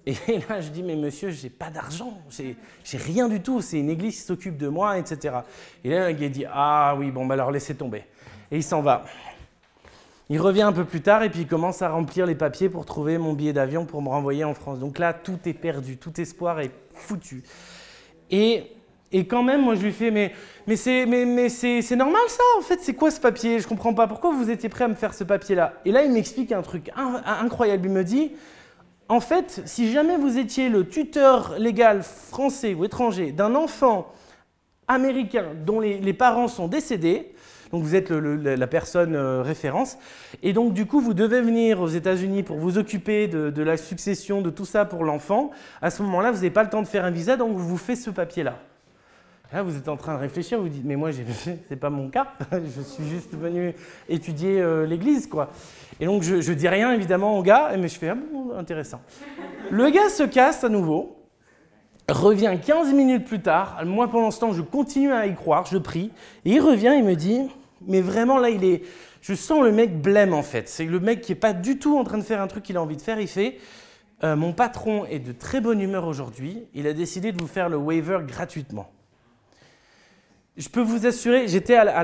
[0.08, 2.56] Et là, je dis, mais monsieur, j'ai pas d'argent, j'ai
[2.96, 5.36] rien du tout, c'est une église qui s'occupe de moi, etc.
[5.84, 8.04] Et là, le gars dit, ah oui, bon, bah alors laissez tomber.
[8.50, 9.04] Et il s'en va.
[10.30, 12.86] Il revient un peu plus tard et puis il commence à remplir les papiers pour
[12.86, 14.78] trouver mon billet d'avion pour me renvoyer en France.
[14.78, 17.42] Donc là, tout est perdu, tout espoir est foutu.
[18.30, 18.64] Et,
[19.12, 20.32] et quand même, moi, je lui fais, mais,
[20.66, 21.48] mais c'est mais, mais
[21.96, 23.58] normal ça, en fait, c'est quoi ce papier?
[23.58, 25.74] Je comprends pas, pourquoi vous étiez prêt à me faire ce papier-là?
[25.84, 27.86] Et là, il m'explique un truc incroyable.
[27.86, 28.32] Il me dit,
[29.08, 34.12] en fait, si jamais vous étiez le tuteur légal français ou étranger d'un enfant
[34.86, 37.32] américain dont les, parents sont décédés,
[37.72, 39.98] donc vous êtes la personne euh, référence,
[40.42, 44.40] et donc du coup vous devez venir aux États-Unis pour vous occuper de, la succession,
[44.40, 45.50] de tout ça pour l'enfant,
[45.82, 47.76] à ce moment-là vous n'avez pas le temps de faire un visa, donc vous vous
[47.76, 48.58] faites ce papier-là.
[49.52, 52.34] Là, vous êtes en train de réfléchir, vous dites, mais moi, c'est pas mon cas,
[52.52, 53.74] je suis juste venu
[54.08, 55.50] étudier euh, l'église, quoi.
[56.00, 59.00] Et donc, je, je, dis rien, évidemment, au gars, mais je fais, ah bon, intéressant.
[59.70, 61.16] Le gars se casse à nouveau,
[62.10, 63.80] revient 15 minutes plus tard.
[63.86, 66.10] Moi, pendant ce temps, je continue à y croire, je prie,
[66.44, 67.40] et il revient, il me dit,
[67.86, 68.82] mais vraiment, là, il est.
[69.22, 70.68] Je sens le mec blême, en fait.
[70.68, 72.76] C'est le mec qui n'est pas du tout en train de faire un truc qu'il
[72.76, 73.18] a envie de faire.
[73.18, 73.58] Il fait,
[74.24, 77.68] euh, mon patron est de très bonne humeur aujourd'hui, il a décidé de vous faire
[77.68, 78.90] le waiver gratuitement.
[80.58, 82.02] Je peux vous assurer, j'étais à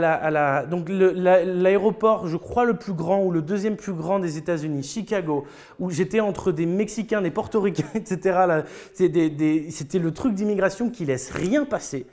[1.45, 5.45] l'aéroport, je crois le plus grand ou le deuxième plus grand des États-Unis, Chicago,
[5.81, 8.63] où j'étais entre des Mexicains, des Portoricains, etc.
[8.95, 12.07] C'était le truc d'immigration qui laisse rien passer.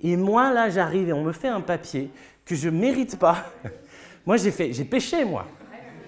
[0.00, 2.12] Et moi là, j'arrive et on me fait un papier
[2.44, 3.50] que je mérite pas.
[4.24, 5.46] moi, j'ai fait, j'ai péché moi.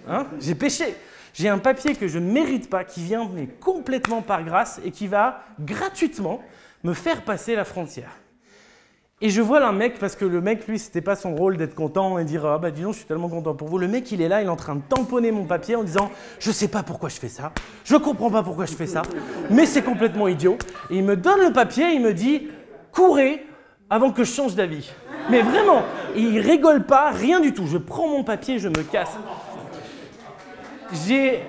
[0.07, 0.29] Hein?
[0.39, 0.95] J'ai péché.
[1.35, 4.93] J'ai un papier que je ne mérite pas, qui vient mais complètement par grâce et
[4.93, 6.43] qui va gratuitement
[6.85, 8.20] me faire passer la frontière.
[9.23, 11.75] Et je vois un mec, parce que le mec, lui, c'était pas son rôle d'être
[11.75, 13.77] content et dire Ah bah dis donc, je suis tellement content pour vous.
[13.77, 16.11] Le mec, il est là, il est en train de tamponner mon papier en disant
[16.39, 17.53] Je sais pas pourquoi je fais ça,
[17.85, 19.03] je comprends pas pourquoi je fais ça,
[19.51, 20.57] mais c'est complètement idiot.
[20.89, 22.49] Et il me donne le papier, il me dit
[22.93, 23.45] Courez
[23.91, 24.91] avant que je change d'avis.
[25.29, 25.83] Mais vraiment,
[26.17, 27.67] il rigole pas, rien du tout.
[27.67, 29.19] Je prends mon papier, je me casse.
[31.07, 31.41] J'ai,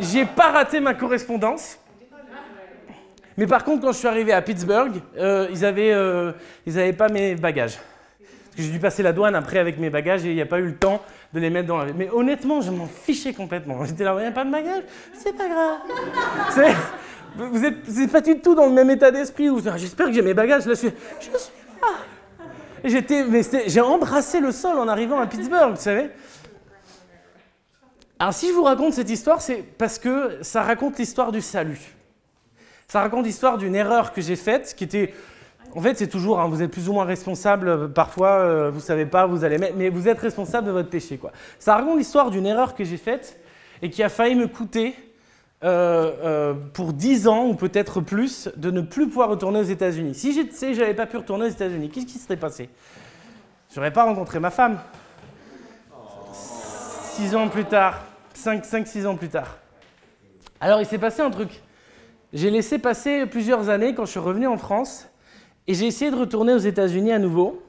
[0.00, 1.78] j'ai pas raté ma correspondance.
[3.36, 6.32] Mais par contre, quand je suis arrivé à Pittsburgh, euh, ils n'avaient euh,
[6.96, 7.78] pas mes bagages.
[8.18, 10.46] Parce que j'ai dû passer la douane après avec mes bagages et il n'y a
[10.46, 11.00] pas eu le temps
[11.32, 11.92] de les mettre dans la...
[11.92, 13.84] Mais honnêtement, je m'en fichais complètement.
[13.84, 14.82] J'étais là, il n'y a pas de bagages
[15.14, 16.76] C'est pas grave.
[17.36, 19.48] vous n'êtes pas du tout dans le même état d'esprit.
[19.76, 20.66] J'espère que j'ai mes bagages.
[20.66, 21.32] Là, je suis, je suis
[21.80, 21.88] là.
[23.66, 26.10] J'ai embrassé le sol en arrivant à Pittsburgh, vous savez.
[28.18, 31.80] Alors si je vous raconte cette histoire, c'est parce que ça raconte l'histoire du salut.
[32.88, 35.14] Ça raconte l'histoire d'une erreur que j'ai faite, qui était
[35.74, 37.68] En fait, c'est toujours, hein, vous êtes plus ou moins responsable.
[37.68, 40.90] euh, Parfois, euh, vous savez pas, vous allez mettre, mais vous êtes responsable de votre
[40.90, 41.16] péché.
[41.16, 41.32] Quoi.
[41.58, 43.40] Ça raconte l'histoire d'une erreur que j'ai faite
[43.80, 44.94] et qui a failli me coûter
[45.64, 50.14] euh, pour 10 ans ou peut-être plus de ne plus pouvoir retourner aux États-Unis.
[50.14, 52.68] Si je sais, j'avais pas pu retourner aux États-Unis, qu'est-ce qui serait passé?
[53.74, 54.78] J'aurais pas rencontré ma femme.
[57.14, 58.00] 6 ans plus tard,
[58.36, 59.56] 5-6 ans plus tard.
[60.60, 61.50] Alors, il s'est passé un truc.
[62.32, 65.06] J'ai laissé passer plusieurs années quand je suis revenu en France
[65.66, 67.62] et j'ai essayé de retourner aux États-Unis à nouveau.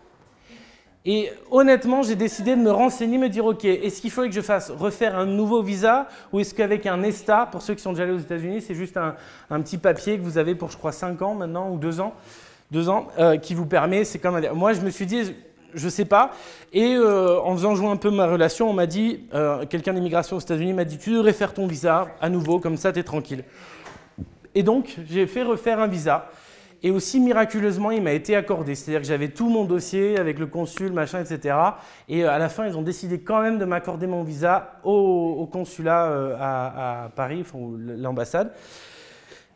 [1.05, 4.41] Et honnêtement, j'ai décidé de me renseigner, me dire ok, est-ce qu'il faudrait que je
[4.41, 8.03] fasse refaire un nouveau visa ou est-ce qu'avec un ESTA, pour ceux qui sont déjà
[8.03, 9.15] allés aux États-Unis, c'est juste un,
[9.59, 12.13] petit papier que vous avez pour je crois 5 ans maintenant ou 2 ans,
[12.71, 15.35] deux ans euh, qui vous permet, c'est comme moi je me suis dit
[15.73, 16.31] je sais pas
[16.71, 20.37] et euh, en faisant jouer un peu ma relation, on m'a dit euh, quelqu'un d'immigration
[20.37, 23.03] aux États-Unis m'a dit tu devrais faire ton visa à nouveau comme ça tu es
[23.03, 23.43] tranquille.
[24.55, 26.29] Et donc, j'ai fait refaire un visa.
[26.85, 28.75] Et aussi, miraculeusement, il m'a été accordé.
[28.75, 31.55] C'est-à-dire que j'avais tout mon dossier avec le consul, machin, etc.
[32.09, 35.47] Et euh, à la fin, ils ont décidé quand même de m'accorder mon visa au,
[35.49, 38.51] consulat euh, à, Paris, enfin, l'ambassade.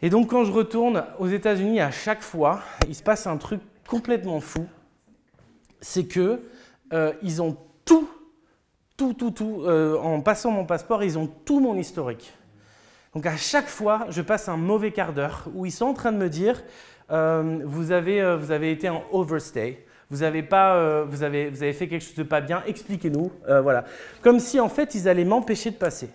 [0.01, 3.59] Et donc, quand je retourne aux États-Unis, à chaque fois, il se passe un truc
[3.85, 4.65] complètement fou.
[5.81, 6.41] C'est que
[6.93, 8.07] euh, ils ont tout,
[8.95, 9.65] tout, tout, tout.
[9.67, 12.33] en passant mon passeport, ils ont tout mon historique.
[13.17, 16.11] Donc à chaque fois, je passe un mauvais quart d'heure où ils sont en train
[16.11, 16.61] de me dire
[17.09, 21.49] euh, vous, avez, euh, vous avez été en overstay, vous avez, pas, euh, vous, avez,
[21.49, 23.31] vous avez fait quelque chose de pas bien, expliquez-nous.
[23.63, 23.85] Voilà.
[24.21, 26.11] Comme si en fait ils allaient m'empêcher de passer.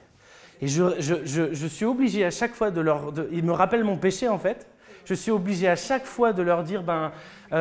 [0.61, 3.13] Et je, je, je, je suis obligé à chaque fois de leur.
[3.33, 4.69] ils me rappellent mon péché en fait.
[5.05, 7.11] Je suis obligé à chaque fois de leur dire ben,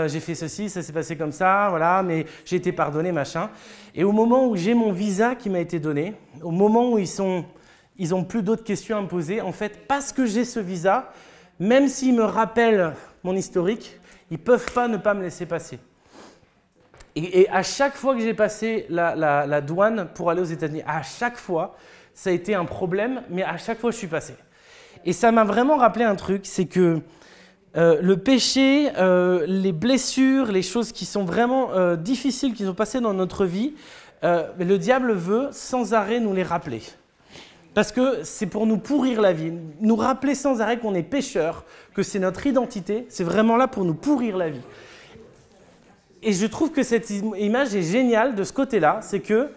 [0.06, 3.50] j'ai fait ceci, ça s'est passé comme ça, voilà, mais j'ai été pardonné, machin.
[3.96, 7.08] Et au moment où j'ai mon visa qui m'a été donné, au moment où ils
[7.08, 7.44] sont
[7.98, 9.42] ils n'ont plus d'autres questions à me poser.
[9.42, 11.12] En fait, parce que j'ai ce visa,
[11.60, 14.00] même s'ils me rappellent mon historique,
[14.30, 15.80] ils ne peuvent pas ne pas me laisser passer.
[17.16, 21.38] Et, à chaque fois que j'ai passé la, douane pour aller aux États-Unis, à chaque
[21.38, 21.76] fois,
[22.14, 24.36] ça a été un problème, mais à chaque fois, je suis passé.
[25.04, 27.02] Et ça m'a vraiment rappelé un truc, c'est que
[27.78, 32.74] euh, le péché, euh, les blessures, les choses qui sont vraiment euh, difficiles, qui sont
[32.74, 33.74] passées dans notre vie,
[34.24, 36.84] le diable veut sans arrêt nous les rappeler.
[37.74, 41.64] Parce que c'est pour nous pourrir la vie, nous rappeler sans arrêt qu'on est pécheur,
[41.94, 44.62] que c'est notre identité, c'est vraiment là pour nous pourrir la vie.
[46.22, 49.50] Et je trouve que cette im- image est géniale de ce côté-là, c'est que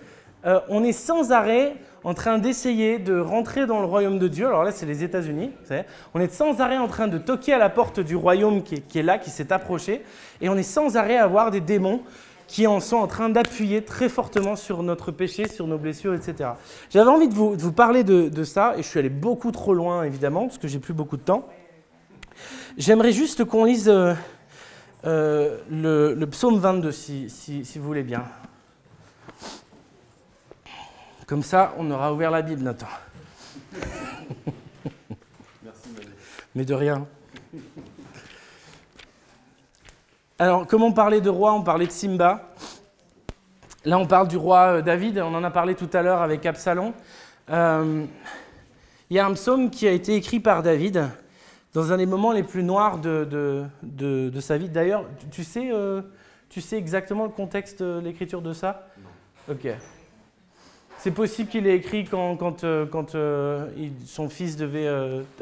[0.46, 1.74] euh, on est sans arrêt
[2.04, 4.46] en train d'essayer de rentrer dans le royaume de Dieu.
[4.46, 5.50] Alors là, c'est les États-Unis.
[6.12, 8.80] On est sans arrêt en train de toquer à la porte du royaume qui est,
[8.80, 10.02] qui est là, qui s'est approché,
[10.40, 12.02] et on est sans arrêt à voir des démons
[12.46, 16.50] qui en sont en train d'appuyer très fortement sur notre péché, sur nos blessures, etc.
[16.90, 19.50] J'avais envie de vous, de vous parler de, de ça, et je suis allé beaucoup
[19.50, 21.48] trop loin, évidemment, parce que j'ai plus beaucoup de temps.
[22.76, 24.14] J'aimerais juste qu'on lise euh,
[25.04, 28.24] euh, le, le psaume 22, si, si- si vous voulez bien.
[31.26, 32.86] Comme ça, on aura ouvert la Bible, Nathan.
[36.54, 37.06] Mais de rien.
[40.38, 42.50] Alors, comme on parlait de roi, on parlait de Simba.
[43.84, 46.44] Là, on parle du roi euh, David, on en a parlé tout à l'heure avec
[46.46, 46.92] Absalom.
[47.50, 48.04] Euh,
[49.10, 51.04] Il y a un psaume qui a été écrit par David
[51.74, 54.68] dans un des moments les plus noirs de, de- de- de sa vie.
[54.68, 56.00] D'ailleurs, tu, sais, euh,
[56.48, 58.88] tu sais exactement le contexte de l'écriture de ça?
[59.48, 59.54] Non.
[59.54, 59.68] Ok.
[60.98, 63.68] C'est possible qu'il ait écrit quand, quand, quand euh,
[64.06, 64.88] son fils devait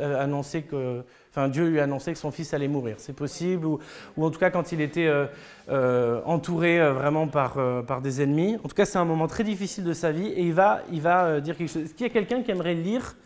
[0.02, 1.02] annoncer que.
[1.34, 2.96] Enfin, Dieu lui annonçait que son fils allait mourir.
[2.98, 3.78] C'est possible, ou,
[4.18, 5.26] en tout cas quand il était euh,
[5.70, 8.56] euh, entouré euh, vraiment par, par des ennemis.
[8.62, 11.00] En tout cas, c'est un moment très difficile de sa vie et il va, il
[11.00, 11.84] va dire quelque chose.
[11.84, 13.16] Est-ce qu'il y a quelqu'un qui aimerait lire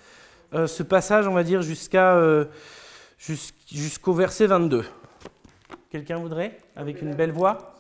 [0.53, 2.17] ce passage, on va dire, jusqu'à,
[3.19, 4.85] jus- jusqu'au verset 22
[5.91, 6.61] Quelqu'un voudrait?
[6.77, 7.75] Avec une belle voix?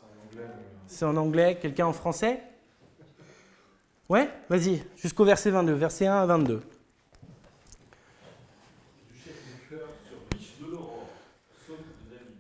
[0.88, 1.58] C'est en anglais.
[1.62, 2.40] Quelqu'un en français?
[4.08, 6.54] Ouais Vas-y, jusqu'au verset 22, verset 1 à 22.
[6.56, 6.62] du
[9.18, 11.08] chef du cœur sur biche de l'aurore,
[11.64, 12.36] psaume de David.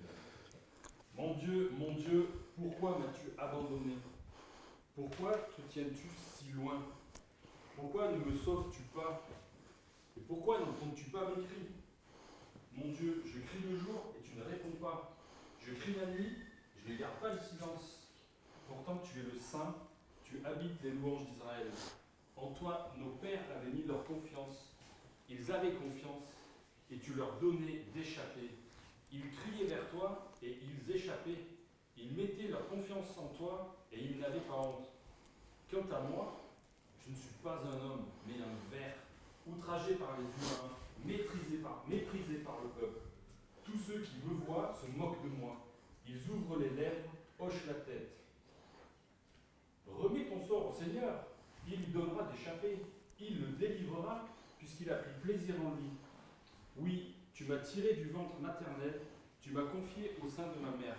[1.18, 2.28] Mon Dieu, mon Dieu,
[2.78, 3.94] pourquoi m'as-tu abandonné?
[4.94, 6.82] Pourquoi te tiens-tu si loin?
[7.74, 9.26] Pourquoi ne me sauves-tu pas?
[10.16, 11.68] Et pourquoi n'entends-tu pas mes cris?
[12.74, 15.16] Mon Dieu, je crie le jour et tu ne réponds pas.
[15.66, 16.36] Je crie la nuit,
[16.76, 18.10] je ne garde pas le silence.
[18.68, 19.74] Pourtant tu es le Saint,
[20.24, 21.68] tu habites les louanges d'Israël.
[22.36, 24.74] En toi, nos pères avaient mis leur confiance.
[25.30, 26.28] Ils avaient confiance
[26.90, 28.50] et tu leur donnais d'échapper.
[29.12, 31.55] Ils criaient vers toi et ils échappaient.
[31.96, 34.88] Ils mettaient leur confiance en toi et ils n'avaient pas honte.
[35.70, 36.40] Quant à moi,
[37.04, 38.94] je ne suis pas un homme, mais un ver,
[39.46, 43.00] outragé par les humains, méprisé par, méprisé par le peuple.
[43.64, 45.56] Tous ceux qui me voient se moquent de moi.
[46.06, 48.12] Ils ouvrent les lèvres, hochent la tête.
[49.86, 51.26] Remets ton sort au Seigneur,
[51.66, 52.78] il lui donnera d'échapper,
[53.20, 54.28] il le délivrera,
[54.58, 55.90] puisqu'il a pris plaisir en lui.
[56.76, 59.00] Oui, tu m'as tiré du ventre maternel,
[59.40, 60.96] tu m'as confié au sein de ma mère.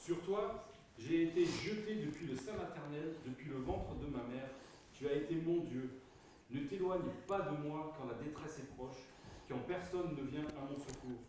[0.00, 0.64] Sur toi,
[0.98, 4.48] j'ai été jeté depuis le sein maternel, depuis le ventre de ma mère.
[4.94, 5.90] Tu as été mon Dieu.
[6.50, 8.96] Ne t'éloigne pas de moi quand la détresse est proche,
[9.46, 11.20] quand personne ne vient à mon secours.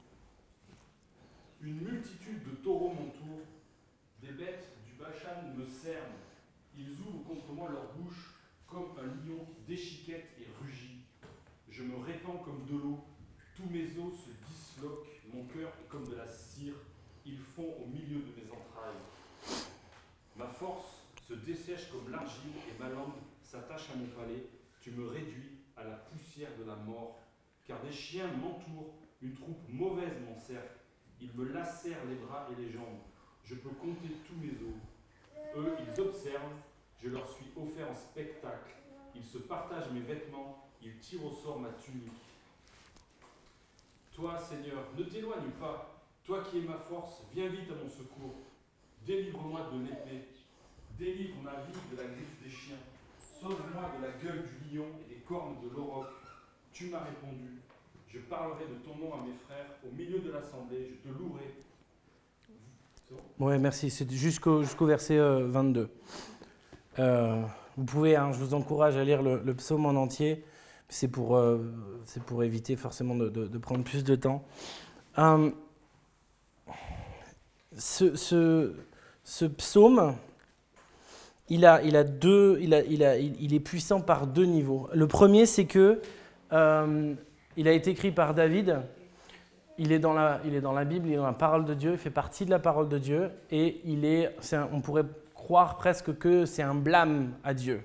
[1.61, 3.45] Une multitude de taureaux m'entourent,
[4.21, 6.21] des bêtes du Bachan me cernent.
[6.77, 8.35] Ils ouvrent contre moi leur bouche
[8.67, 11.01] comme un lion déchiquette et rugit.
[11.69, 12.99] Je me répands comme de l'eau,
[13.53, 16.75] tous mes os se disloquent, mon cœur est comme de la cire,
[17.25, 19.61] ils font au milieu de mes entrailles.
[20.35, 24.45] Ma force se dessèche comme l'argile et ma langue s'attache à mon palais.
[24.81, 27.19] Tu me réduis à la poussière de la mort,
[27.65, 30.79] car des chiens m'entourent, une troupe mauvaise m'encercle.
[31.21, 32.99] Ils me lacèrent les bras et les jambes.
[33.43, 35.55] Je peux compter tous mes os.
[35.57, 36.55] Eux, ils observent,
[37.03, 38.75] je leur suis offert en spectacle.
[39.15, 42.11] Ils se partagent mes vêtements, ils tirent au sort ma tunique.
[44.13, 46.00] Toi, Seigneur, ne t'éloigne pas.
[46.25, 48.35] Toi qui es ma force, viens vite à mon secours.
[49.05, 50.27] Délivre-moi de l'épée.
[50.97, 52.77] Délivre ma vie de la griffe des chiens.
[53.39, 56.07] Sauve-moi de la gueule du lion et des cornes de l'auroch.
[56.71, 57.61] Tu m'as répondu.
[58.07, 59.65] Je parlerai de ton nom à mes frères.
[59.83, 61.55] Au milieu de l'assemblée, je te louerai.
[63.39, 63.89] Bon Ouais, merci.
[63.89, 65.89] C'est jusqu'au verset euh, 22.
[66.99, 67.41] Euh,
[67.77, 70.43] vous pouvez, hein, je vous encourage à lire le, psaume en entier.
[70.89, 71.59] C'est pour, euh,
[72.41, 74.43] éviter forcément de, prendre plus de temps.
[75.17, 75.51] Euh,
[77.75, 78.73] ce,
[79.47, 80.15] psaume,
[81.49, 84.89] il, est puissant par deux niveaux.
[84.93, 86.01] Le premier, c'est que
[86.53, 87.13] euh,
[87.57, 88.81] il a été écrit par David.
[89.77, 90.37] Il est, dans la,
[90.85, 92.97] Bible, il est dans la parole de Dieu, il fait partie de la parole de
[92.97, 93.81] Dieu, et
[94.71, 97.81] on pourrait croire presque que c'est un blâme à Dieu,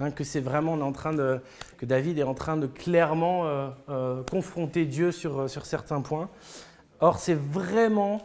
[0.00, 1.12] Hein, que c'est vraiment en train
[1.76, 6.28] que David est en train de clairement euh, euh, confronter Dieu sur certains points.
[7.00, 8.20] Or, c'est vraiment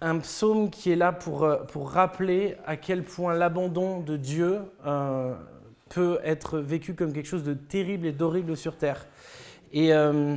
[0.00, 4.60] un psaume qui est là pour, euh, pour rappeler à quel point l'abandon de Dieu
[4.86, 5.34] euh,
[5.88, 9.06] peut être vécu comme quelque chose de terrible et d'horrible sur terre.
[9.72, 10.36] Et euh,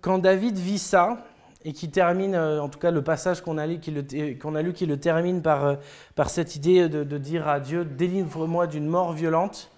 [0.00, 1.24] quand David vit ça,
[1.64, 5.76] et qui termine, en tout cas le passage qu'on a lu, qui le, termine par,
[6.14, 9.70] par cette idée de, dire à Dieu, délivre-moi d'une mort violente,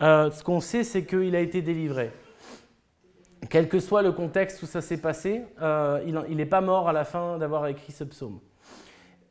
[0.00, 2.12] ce qu'on sait, c'est qu'il a été délivré.
[3.48, 6.92] Quel que soit le contexte où ça s'est passé, euh, il n'est pas mort à
[6.92, 8.38] la fin d'avoir écrit ce psaume.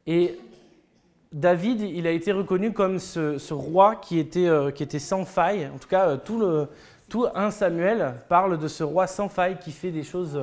[0.06, 0.38] Et
[1.32, 5.70] David, il a été reconnu comme ce, roi qui était, euh, qui était sans faille.
[5.74, 6.68] En tout cas, euh, tout, le,
[7.08, 10.40] tout 1 Samuel parle de ce roi sans faille qui fait des choses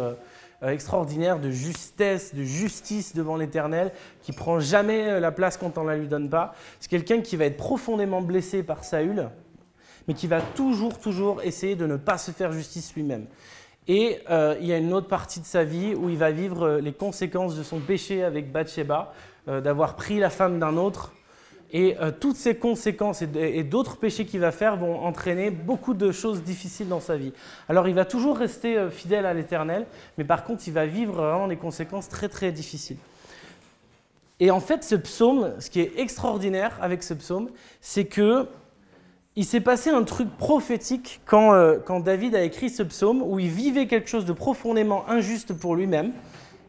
[0.63, 5.91] extraordinaires de justesse, de justice devant l'Éternel, qui prend jamais la place quand on ne
[5.91, 6.55] la lui donne pas.
[6.81, 9.29] C'est quelqu'un qui va être profondément blessé par Saül,
[10.09, 13.27] mais qui va toujours, toujours essayer de ne pas se faire justice lui-même.
[13.89, 16.63] Et euh, il y a une autre partie de sa vie où il va vivre
[16.63, 19.15] euh, les conséquences de son péché avec Bathsheba,
[19.49, 21.13] euh, d'avoir pris la femme d'un autre.
[21.71, 26.43] Et toutes ces conséquences et d'autres péchés qu'il va faire vont entraîner beaucoup de choses
[26.43, 27.35] difficiles dans sa vie.
[27.69, 29.85] Alors il va toujours rester fidèle à l'Éternel,
[30.17, 32.97] mais par contre il va vivre vraiment des conséquences très très difficiles.
[34.41, 37.51] Et en fait, ce psaume, ce qui est extraordinaire avec ce psaume,
[37.83, 38.47] c'est que
[39.39, 43.39] il s'est passé un truc prophétique quand, euh, quand David a écrit ce psaume, où
[43.39, 46.11] il vivait quelque chose de profondément injuste pour lui-même.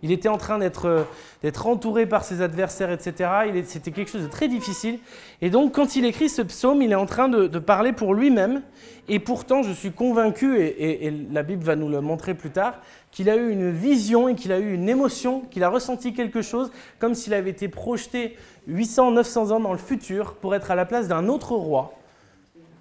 [0.04, 3.28] Il était en train d'être euh, entouré par ses adversaires, etc.
[3.66, 5.00] C'était quelque chose de très difficile.
[5.42, 8.62] Et donc, quand il écrit ce psaume, il est en train de, parler pour lui-même.
[9.08, 12.76] Et pourtant, je suis convaincu, et la Bible va nous le montrer plus tard,
[13.12, 16.44] qu'il a eu une vision et qu'il a eu une émotion, qu'il a ressenti quelque
[16.44, 20.76] chose, comme s'il avait été projeté 800, 900 ans dans le futur pour être à
[20.76, 21.99] la place d'un autre roi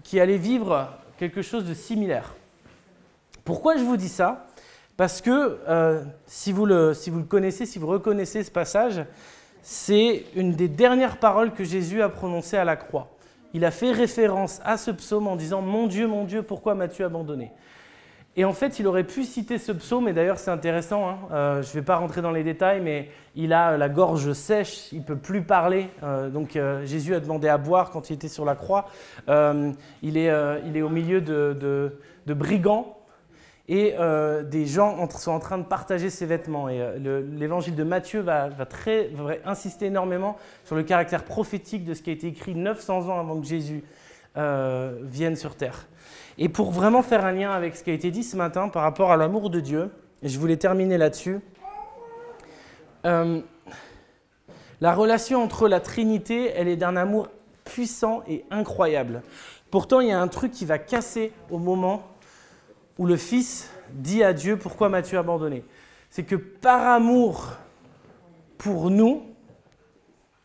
[0.09, 2.35] qui allait vivre quelque chose de similaire.
[3.45, 4.47] Pourquoi je vous dis ça?
[4.97, 9.05] Parce que euh, si, vous le, si vous le connaissez, si vous reconnaissez ce passage,
[9.61, 13.09] c'est une des dernières paroles que Jésus a prononcées à la croix.
[13.53, 17.05] Il a fait référence à ce psaume en disant Mon Dieu, mon Dieu, pourquoi m'as-tu
[17.05, 17.53] abandonné?
[18.41, 21.61] Et en fait, il aurait pu citer ce psaume, et d'ailleurs c'est intéressant, hein, euh,
[21.61, 24.99] je ne vais pas rentrer dans les détails, mais il a la gorge sèche, il
[25.01, 25.89] ne peut plus parler.
[26.05, 28.87] euh, donc euh, Jésus a demandé à boire quand il était sur la croix.
[29.27, 30.33] Il, est,
[30.67, 32.95] il est au milieu de, brigands.
[33.71, 33.95] Et
[34.45, 36.69] des gens en- sont en train de partager ses vêtements.
[36.69, 38.49] Et le- l'évangile de Matthieu va,
[39.45, 43.41] insister énormément sur le caractère prophétique de ce qui a été écrit 900 ans avant
[43.41, 43.83] que Jésus
[44.37, 45.87] vienne sur terre.
[46.39, 48.83] Et pour vraiment faire un lien avec ce qui a été dit ce matin par
[48.83, 49.91] rapport à l'amour de Dieu,
[50.23, 51.41] et je voulais terminer là-dessus,
[53.07, 53.41] euh,
[54.81, 57.29] La relation entre la Trinité, elle est d'un amour
[57.65, 59.23] puissant et incroyable.
[59.71, 62.07] Pourtant, il y a un truc qui va casser au moment
[62.97, 65.65] où le Fils dit à Dieu pourquoi m'as-tu abandonné?
[66.11, 67.57] C'est que par amour
[68.57, 69.25] pour nous,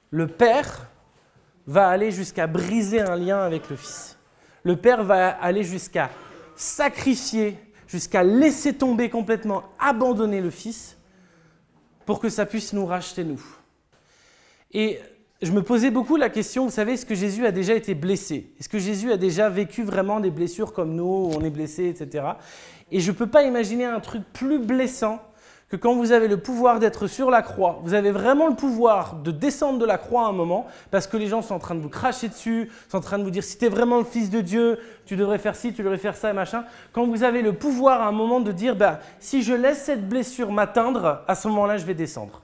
[0.09, 0.89] le Père
[1.67, 4.12] va aller jusqu'à briser un lien avec le Fils.
[4.63, 6.09] Le Père va aller jusqu'à
[6.55, 7.57] sacrifier,
[7.87, 10.97] jusqu'à laisser tomber complètement, abandonner le Fils
[12.05, 13.43] pour que ça puisse nous racheter nous.
[14.71, 14.99] Et
[15.41, 18.53] je me posais beaucoup la question, vous savez, est-ce que Jésus a déjà été blessé?
[18.59, 21.87] Est-ce que Jésus a déjà vécu vraiment des blessures comme nous, où on est blessé,
[21.87, 22.25] etc.
[22.91, 25.21] Et je ne peux pas imaginer un truc plus blessant
[25.69, 29.15] que quand vous avez le pouvoir d'être sur la croix, vous avez vraiment le pouvoir
[29.15, 31.73] de descendre de la croix à un moment, parce que les gens sont en train
[31.73, 34.03] de vous cracher dessus, sont en train de vous dire si tu es vraiment le
[34.05, 36.63] Fils de Dieu, tu devrais faire ci, tu devrais faire ça, et machin.
[36.91, 40.07] Quand vous avez le pouvoir à un moment de dire, bah, si je laisse cette
[40.07, 42.42] blessure m'atteindre, à ce moment-là, je vais descendre.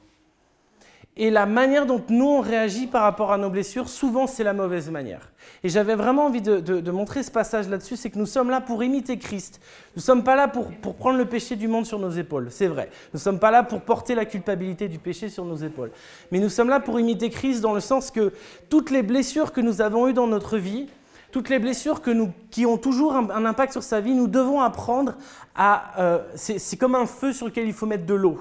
[1.22, 4.54] Et la manière dont nous, on réagit par rapport à nos blessures, souvent, c'est la
[4.54, 5.34] mauvaise manière.
[5.66, 8.82] Et j'avais vraiment envie de, montrer ce passage là-dessus, c'est que nous sommes là pour
[8.86, 9.60] imiter Christ.
[9.98, 12.48] Nous ne sommes pas là pour, pour, prendre le péché du monde sur nos épaules,
[12.52, 12.90] c'est vrai.
[13.14, 15.92] Nous ne sommes pas là pour porter la culpabilité du péché sur nos épaules.
[16.32, 18.32] Mais nous sommes là pour imiter Christ dans le sens que
[18.70, 20.88] toutes les blessures que nous avons eues dans notre vie,
[21.34, 22.02] toutes les blessures
[22.50, 25.16] qui ont toujours un, impact sur sa vie, nous devons apprendre
[25.54, 26.00] à...
[26.00, 28.40] Euh, c'est comme un feu sur lequel il faut mettre de l'eau.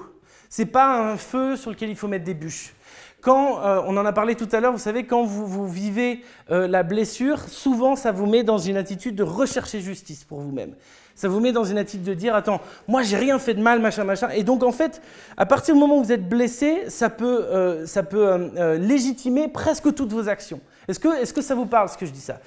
[0.49, 2.73] C'est pas un feu sur lequel il faut mettre des bûches.
[3.21, 6.21] Quand, euh, on en a parlé tout à l'heure, vous savez, quand vous, vivez
[6.51, 10.73] euh, la blessure, souvent ça vous met dans une attitude de rechercher justice pour vous-même.
[11.15, 13.81] Ça vous met dans une attitude de dire, attends, moi j'ai rien fait de mal,
[13.81, 14.29] machin, machin.
[14.29, 15.01] Et donc en fait,
[15.35, 19.93] à partir du moment où vous êtes blessé, ça peut, euh, ça peut légitimer presque
[19.93, 20.61] toutes vos actions.
[20.87, 22.39] Est-ce que, est que ça vous parle ce que je dis ça?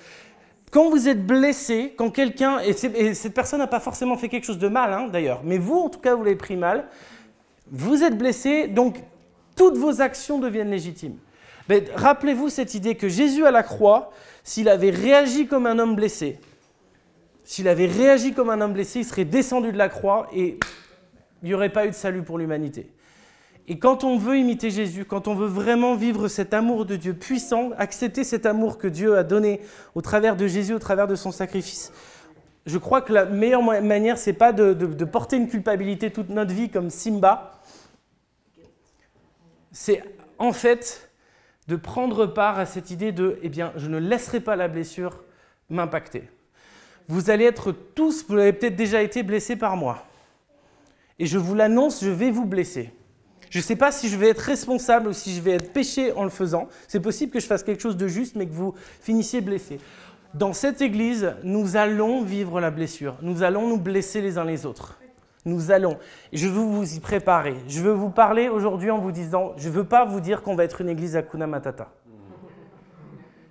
[0.70, 4.58] Quand vous êtes blessé, quand quelqu'un, et, cette personne n'a pas forcément fait quelque chose
[4.58, 6.86] de mal hein, d'ailleurs, mais vous en tout cas vous l'avez pris mal,
[7.72, 9.02] vous êtes blessé, donc
[9.56, 11.16] toutes vos actions deviennent légitimes.
[11.68, 14.12] Mais rappelez-vous cette idée que Jésus à la croix,
[14.44, 16.38] s'il avait réagi comme un homme blessé,
[17.44, 20.58] s'il avait réagi comme un homme blessé, il serait descendu de la croix et
[21.42, 22.90] il n'y aurait pas eu de salut pour l'humanité.
[23.68, 27.14] Et quand on veut imiter Jésus, quand on veut vraiment vivre cet amour de Dieu
[27.14, 29.60] puissant, accepter cet amour que Dieu a donné
[29.94, 31.92] au travers de Jésus, au travers de son sacrifice,
[32.66, 36.54] je crois que la meilleure manière, c'est pas de, de, porter une culpabilité toute notre
[36.54, 37.60] vie comme Simba,
[39.72, 40.02] c'est
[40.38, 41.10] en fait
[41.68, 45.22] de prendre part à cette idée de, eh bien, je ne laisserai pas la blessure
[45.70, 46.28] m'impacter.
[47.08, 50.06] Vous allez être tous, vous avez peut-être déjà été blessés par moi.
[51.18, 52.92] Et je vous l'annonce, je vais vous blesser.
[53.50, 56.12] Je ne sais pas si je vais être responsable ou si je vais être péché
[56.12, 56.68] en le faisant.
[56.88, 59.78] C'est possible que je fasse quelque chose de juste, mais que vous finissiez blessé.
[60.34, 63.16] Dans cette église, nous allons vivre la blessure.
[63.20, 64.98] Nous allons nous blesser les uns les autres.
[65.44, 65.98] Nous allons.
[66.32, 67.56] Je veux vous y préparer.
[67.66, 70.54] Je veux vous parler aujourd'hui en vous disant, je ne veux pas vous dire qu'on
[70.54, 71.88] va être une église à Kuna Matata.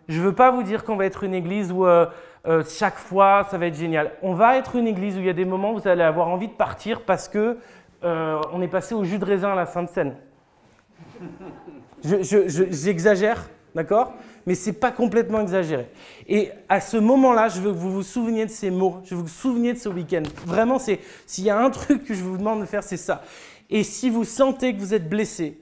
[0.08, 2.06] Je ne veux pas vous dire qu'on va être une église où euh,
[2.48, 4.12] euh, chaque fois ça va être génial.
[4.22, 6.28] On va être une église où il y a des moments où vous allez avoir
[6.28, 7.58] envie de partir parce que
[8.04, 10.16] euh, on est passé au jus de raisin à la fin de scène.
[12.04, 14.14] J'exagère, d'accord?
[14.46, 15.88] Mais ce n'est pas complètement exagéré.
[16.28, 19.22] Et à ce moment-là, je veux que vous vous souveniez de ces mots, je veux
[19.22, 20.24] que vous vous souveniez de ce week-end.
[20.46, 23.24] Vraiment, s'il y a un truc que je vous demande de faire, c'est ça.
[23.70, 25.60] Et si vous sentez que vous êtes blessé,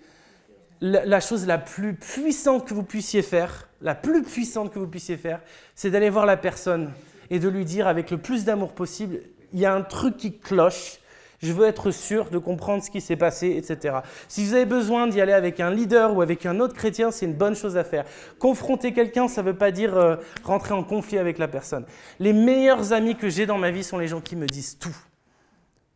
[0.81, 5.17] la, chose la plus puissante que vous puissiez faire, la plus puissante que vous puissiez
[5.17, 5.41] faire,
[5.75, 6.91] c'est d'aller voir la personne
[7.29, 9.19] et de lui dire avec le plus d'amour possible,
[9.53, 10.99] il y a un truc qui cloche,
[11.41, 13.99] je veux être sûr de comprendre ce qui s'est passé, etc.
[14.27, 17.25] Si vous avez besoin d'y aller avec un leader ou avec un autre chrétien, c'est
[17.25, 18.05] une bonne chose à faire.
[18.39, 21.85] Confronter quelqu'un, ça ne veut pas dire euh, rentrer en conflit avec la personne.
[22.19, 24.95] Les meilleurs amis que j'ai dans ma vie sont les gens qui me disent tout.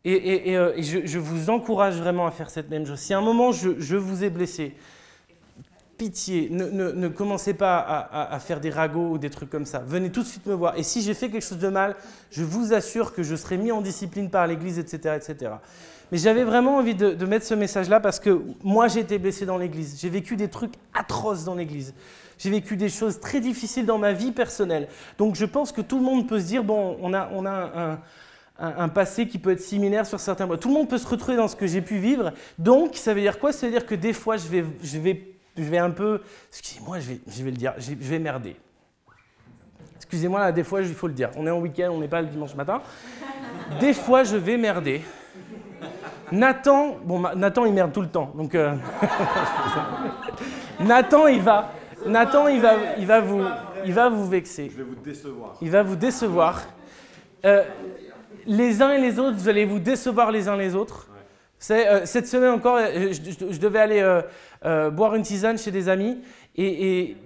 [0.06, 2.98] Et, euh, je, vous encourage vraiment à faire cette même chose.
[2.98, 4.74] Si à un moment je vous ai blessé,
[5.96, 9.82] pitié, ne, commencez pas à, faire des ragots ou des trucs comme ça.
[9.86, 10.76] Venez tout de suite me voir.
[10.76, 11.96] Et si j'ai fait quelque chose de mal,
[12.30, 15.52] je vous assure que je serai mis en discipline par l'Église, etc., etc.
[16.12, 19.58] Mais j'avais vraiment envie de, mettre ce message-là parce que moi, j'ai été blessé dans
[19.58, 19.98] l'Église.
[20.00, 21.94] J'ai vécu des trucs atroces dans l'Église.
[22.38, 24.88] J'ai vécu des choses très difficiles dans ma vie personnelle.
[25.18, 27.98] Donc je pense que tout le monde peut se dire, bon, on a,
[28.58, 30.56] un, passé qui peut être similaire sur certains points.
[30.56, 32.32] Tout le monde peut se retrouver dans ce que j'ai pu vivre.
[32.58, 33.52] Donc, ça veut dire quoi?
[33.52, 36.98] Ça veut dire que des fois, je vais, je vais je vais un peu, excusez-moi,
[37.00, 38.56] je vais, je vais le dire, je vais merder.
[39.96, 41.30] Excusez-moi, là, des fois, il faut le dire.
[41.36, 42.80] On est en week-end, on n'est pas le dimanche matin.
[43.80, 45.02] Des fois, je vais merder.
[46.32, 48.30] Nathan, bon, Nathan, il merde tout le temps.
[48.34, 48.74] Donc, euh,
[50.80, 51.70] Nathan, il va,
[52.06, 53.42] Nathan, il va, il va vous,
[53.84, 54.70] il va vous vexer.
[54.70, 55.54] Je vais vous décevoir.
[55.62, 56.62] Il va vous décevoir.
[57.44, 57.62] Euh,
[58.46, 61.08] les uns et les autres, vous allez vous décevoir les uns les autres.
[61.70, 64.20] Euh, cette semaine encore, je, je- je devais aller euh,
[64.64, 66.18] euh, boire une tisane chez des amis
[66.56, 67.16] et,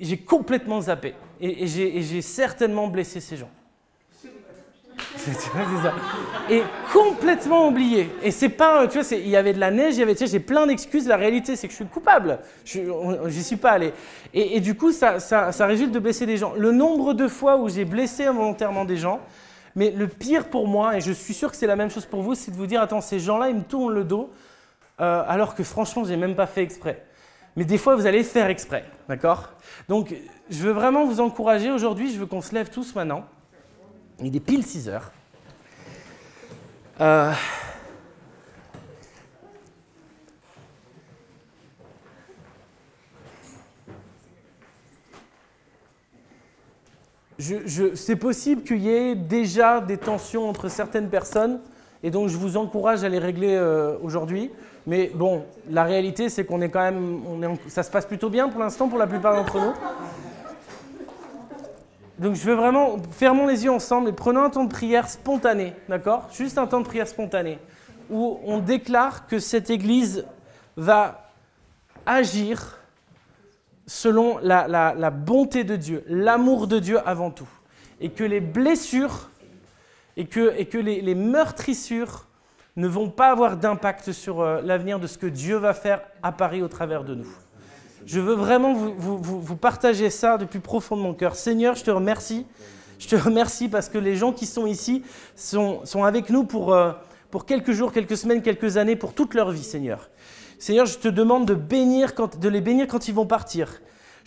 [0.00, 1.14] j'ai complètement zappé.
[1.40, 3.50] Et, j'ai, certainement blessé ces gens.
[6.50, 6.62] Et
[6.92, 8.10] complètement oublié.
[8.22, 10.26] Et c'est pas, tu vois, il y avait de la neige, il y avait, tu
[10.26, 11.06] j'ai plein d'excuses.
[11.06, 12.38] La réalité, c'est que je suis coupable.
[12.64, 12.80] Je
[13.28, 13.92] J'y suis pas allé.
[14.32, 16.54] Et, et du coup, ça, ça, ça résulte de blesser des gens.
[16.56, 19.20] Le nombre de fois où j'ai blessé involontairement des gens,
[19.76, 22.22] mais le pire pour moi, et je suis sûr que c'est la même chose pour
[22.22, 24.30] vous, c'est de vous dire, attends, ces gens-là, ils me tournent le dos,
[25.00, 27.04] euh, alors que franchement, j'ai même pas fait exprès.
[27.56, 29.50] Mais des fois, vous allez faire exprès, d'accord?
[29.88, 30.14] Donc,
[30.50, 32.12] je veux vraiment vous encourager aujourd'hui.
[32.12, 33.24] Je veux qu'on se lève tous maintenant.
[34.22, 35.10] Il est pile 6 heures.
[37.00, 37.32] Euh,
[47.94, 51.60] c'est possible qu'il y ait déjà des tensions entre certaines personnes,
[52.02, 54.50] et donc je vous encourage à les régler euh, aujourd'hui.
[54.86, 58.30] Mais bon, la réalité, c'est qu'on est quand même, on est ça se passe plutôt
[58.30, 59.72] bien pour l'instant pour la plupart d'entre nous.
[62.18, 65.74] Donc je veux vraiment, fermons les yeux ensemble et prenons un temps de prière spontané,
[65.88, 66.28] d'accord?
[66.32, 67.58] Juste un temps de prière spontané,
[68.10, 70.26] où on déclare que cette Église
[70.76, 71.30] va
[72.04, 72.78] agir
[73.86, 77.48] selon la bonté de Dieu, l'amour de Dieu avant tout.
[78.00, 79.30] Et que les blessures
[80.20, 82.26] et que, les, meurtrissures
[82.76, 86.30] ne vont pas avoir d'impact sur euh, l'avenir de ce que Dieu va faire à
[86.30, 87.28] Paris au travers de nous.
[88.04, 91.36] Je veux vraiment vous, partager ça du plus profond de mon cœur.
[91.36, 92.46] Seigneur, je te remercie.
[92.98, 95.02] Je te remercie parce que les gens qui sont ici
[95.36, 96.92] sont, avec nous pour, euh,
[97.30, 100.10] pour quelques jours, quelques semaines, quelques années, pour toute leur vie, Seigneur.
[100.58, 103.80] Seigneur, je te demande de, bénir de les bénir quand ils vont partir.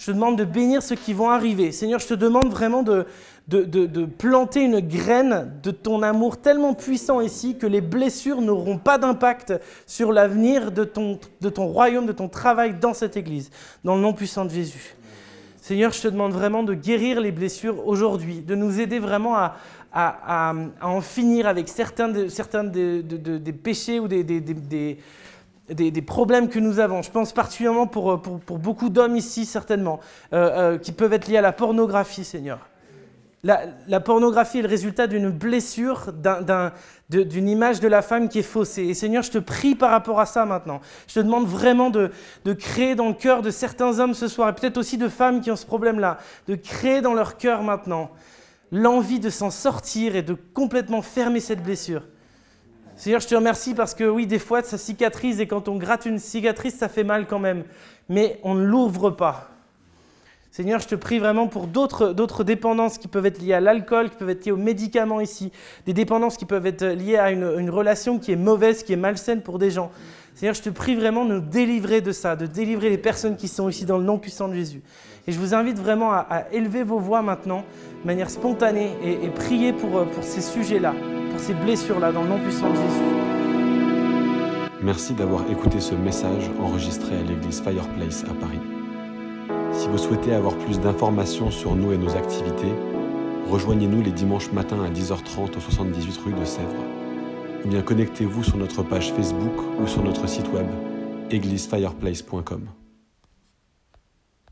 [0.03, 1.71] Je te demande de bénir ceux qui vont arriver.
[1.71, 3.05] Seigneur, je te demande vraiment de,
[4.17, 9.53] planter une graine de ton amour tellement puissant ici que les blessures n'auront pas d'impact
[9.87, 11.17] sur l'avenir de ton,
[11.67, 13.49] royaume, de ton travail dans cette Église,
[13.85, 14.93] dans le nom puissant de Jésus.
[15.61, 19.37] Seigneur, je te demande vraiment de guérir les blessures aujourd'hui, de nous aider vraiment
[19.93, 24.97] à, en finir avec certains, de- certains de- de- de- des péchés ou des-
[25.69, 27.01] des- problèmes que nous avons.
[27.01, 29.99] Je pense particulièrement pour, pour, pour beaucoup d'hommes ici, certainement,
[30.33, 32.59] euh, euh, qui peuvent être liés à la pornographie, Seigneur.
[33.45, 36.13] La, pornographie est le résultat d'une blessure,
[37.09, 38.83] d'une image de la femme qui est faussée.
[38.83, 40.79] Et Seigneur, je te prie par rapport à ça maintenant.
[41.09, 42.09] Je te demande vraiment de,
[42.45, 45.41] de créer dans le cœur de certains hommes ce soir, et peut-être aussi de femmes
[45.41, 48.11] qui ont ce problème-là, de créer dans leur cœur maintenant
[48.71, 52.03] l'envie de s'en sortir et de complètement fermer cette blessure.
[52.95, 56.05] Seigneur, je te remercie parce que oui, des fois, ça cicatrise et quand on gratte
[56.05, 57.63] une cicatrice, ça fait mal quand même.
[58.09, 59.49] Mais on ne l'ouvre pas.
[60.51, 64.17] Seigneur, je te prie vraiment pour d'autres dépendances qui peuvent être liées à l'alcool, qui
[64.17, 65.51] peuvent être liées aux médicaments ici,
[65.87, 68.97] des dépendances qui peuvent être liées à une, une relation qui est mauvaise, qui est
[68.97, 69.91] malsaine pour des gens.
[70.35, 73.47] Seigneur, je te prie vraiment de nous délivrer de ça, de délivrer les personnes qui
[73.47, 74.83] sont ici dans le nom puissant de Jésus.
[75.27, 77.63] Et je vous invite vraiment à, élever vos voix maintenant,
[78.01, 80.93] de manière spontanée, et, prier pour, euh, pour ces sujets-là,
[81.31, 83.23] pour ces blessures-là, dans le nom puissant de Jésus.
[84.81, 88.59] Merci d'avoir écouté ce message enregistré à l'église Fireplace à Paris.
[89.71, 92.73] Si vous souhaitez avoir plus d'informations sur nous et nos activités,
[93.49, 96.85] rejoignez-nous les dimanches matins à 10h30 au 78 rue de Sèvres.
[97.63, 100.67] Ou bien connectez-vous sur notre page Facebook ou sur notre site web
[101.31, 102.82] églisefireplace.com.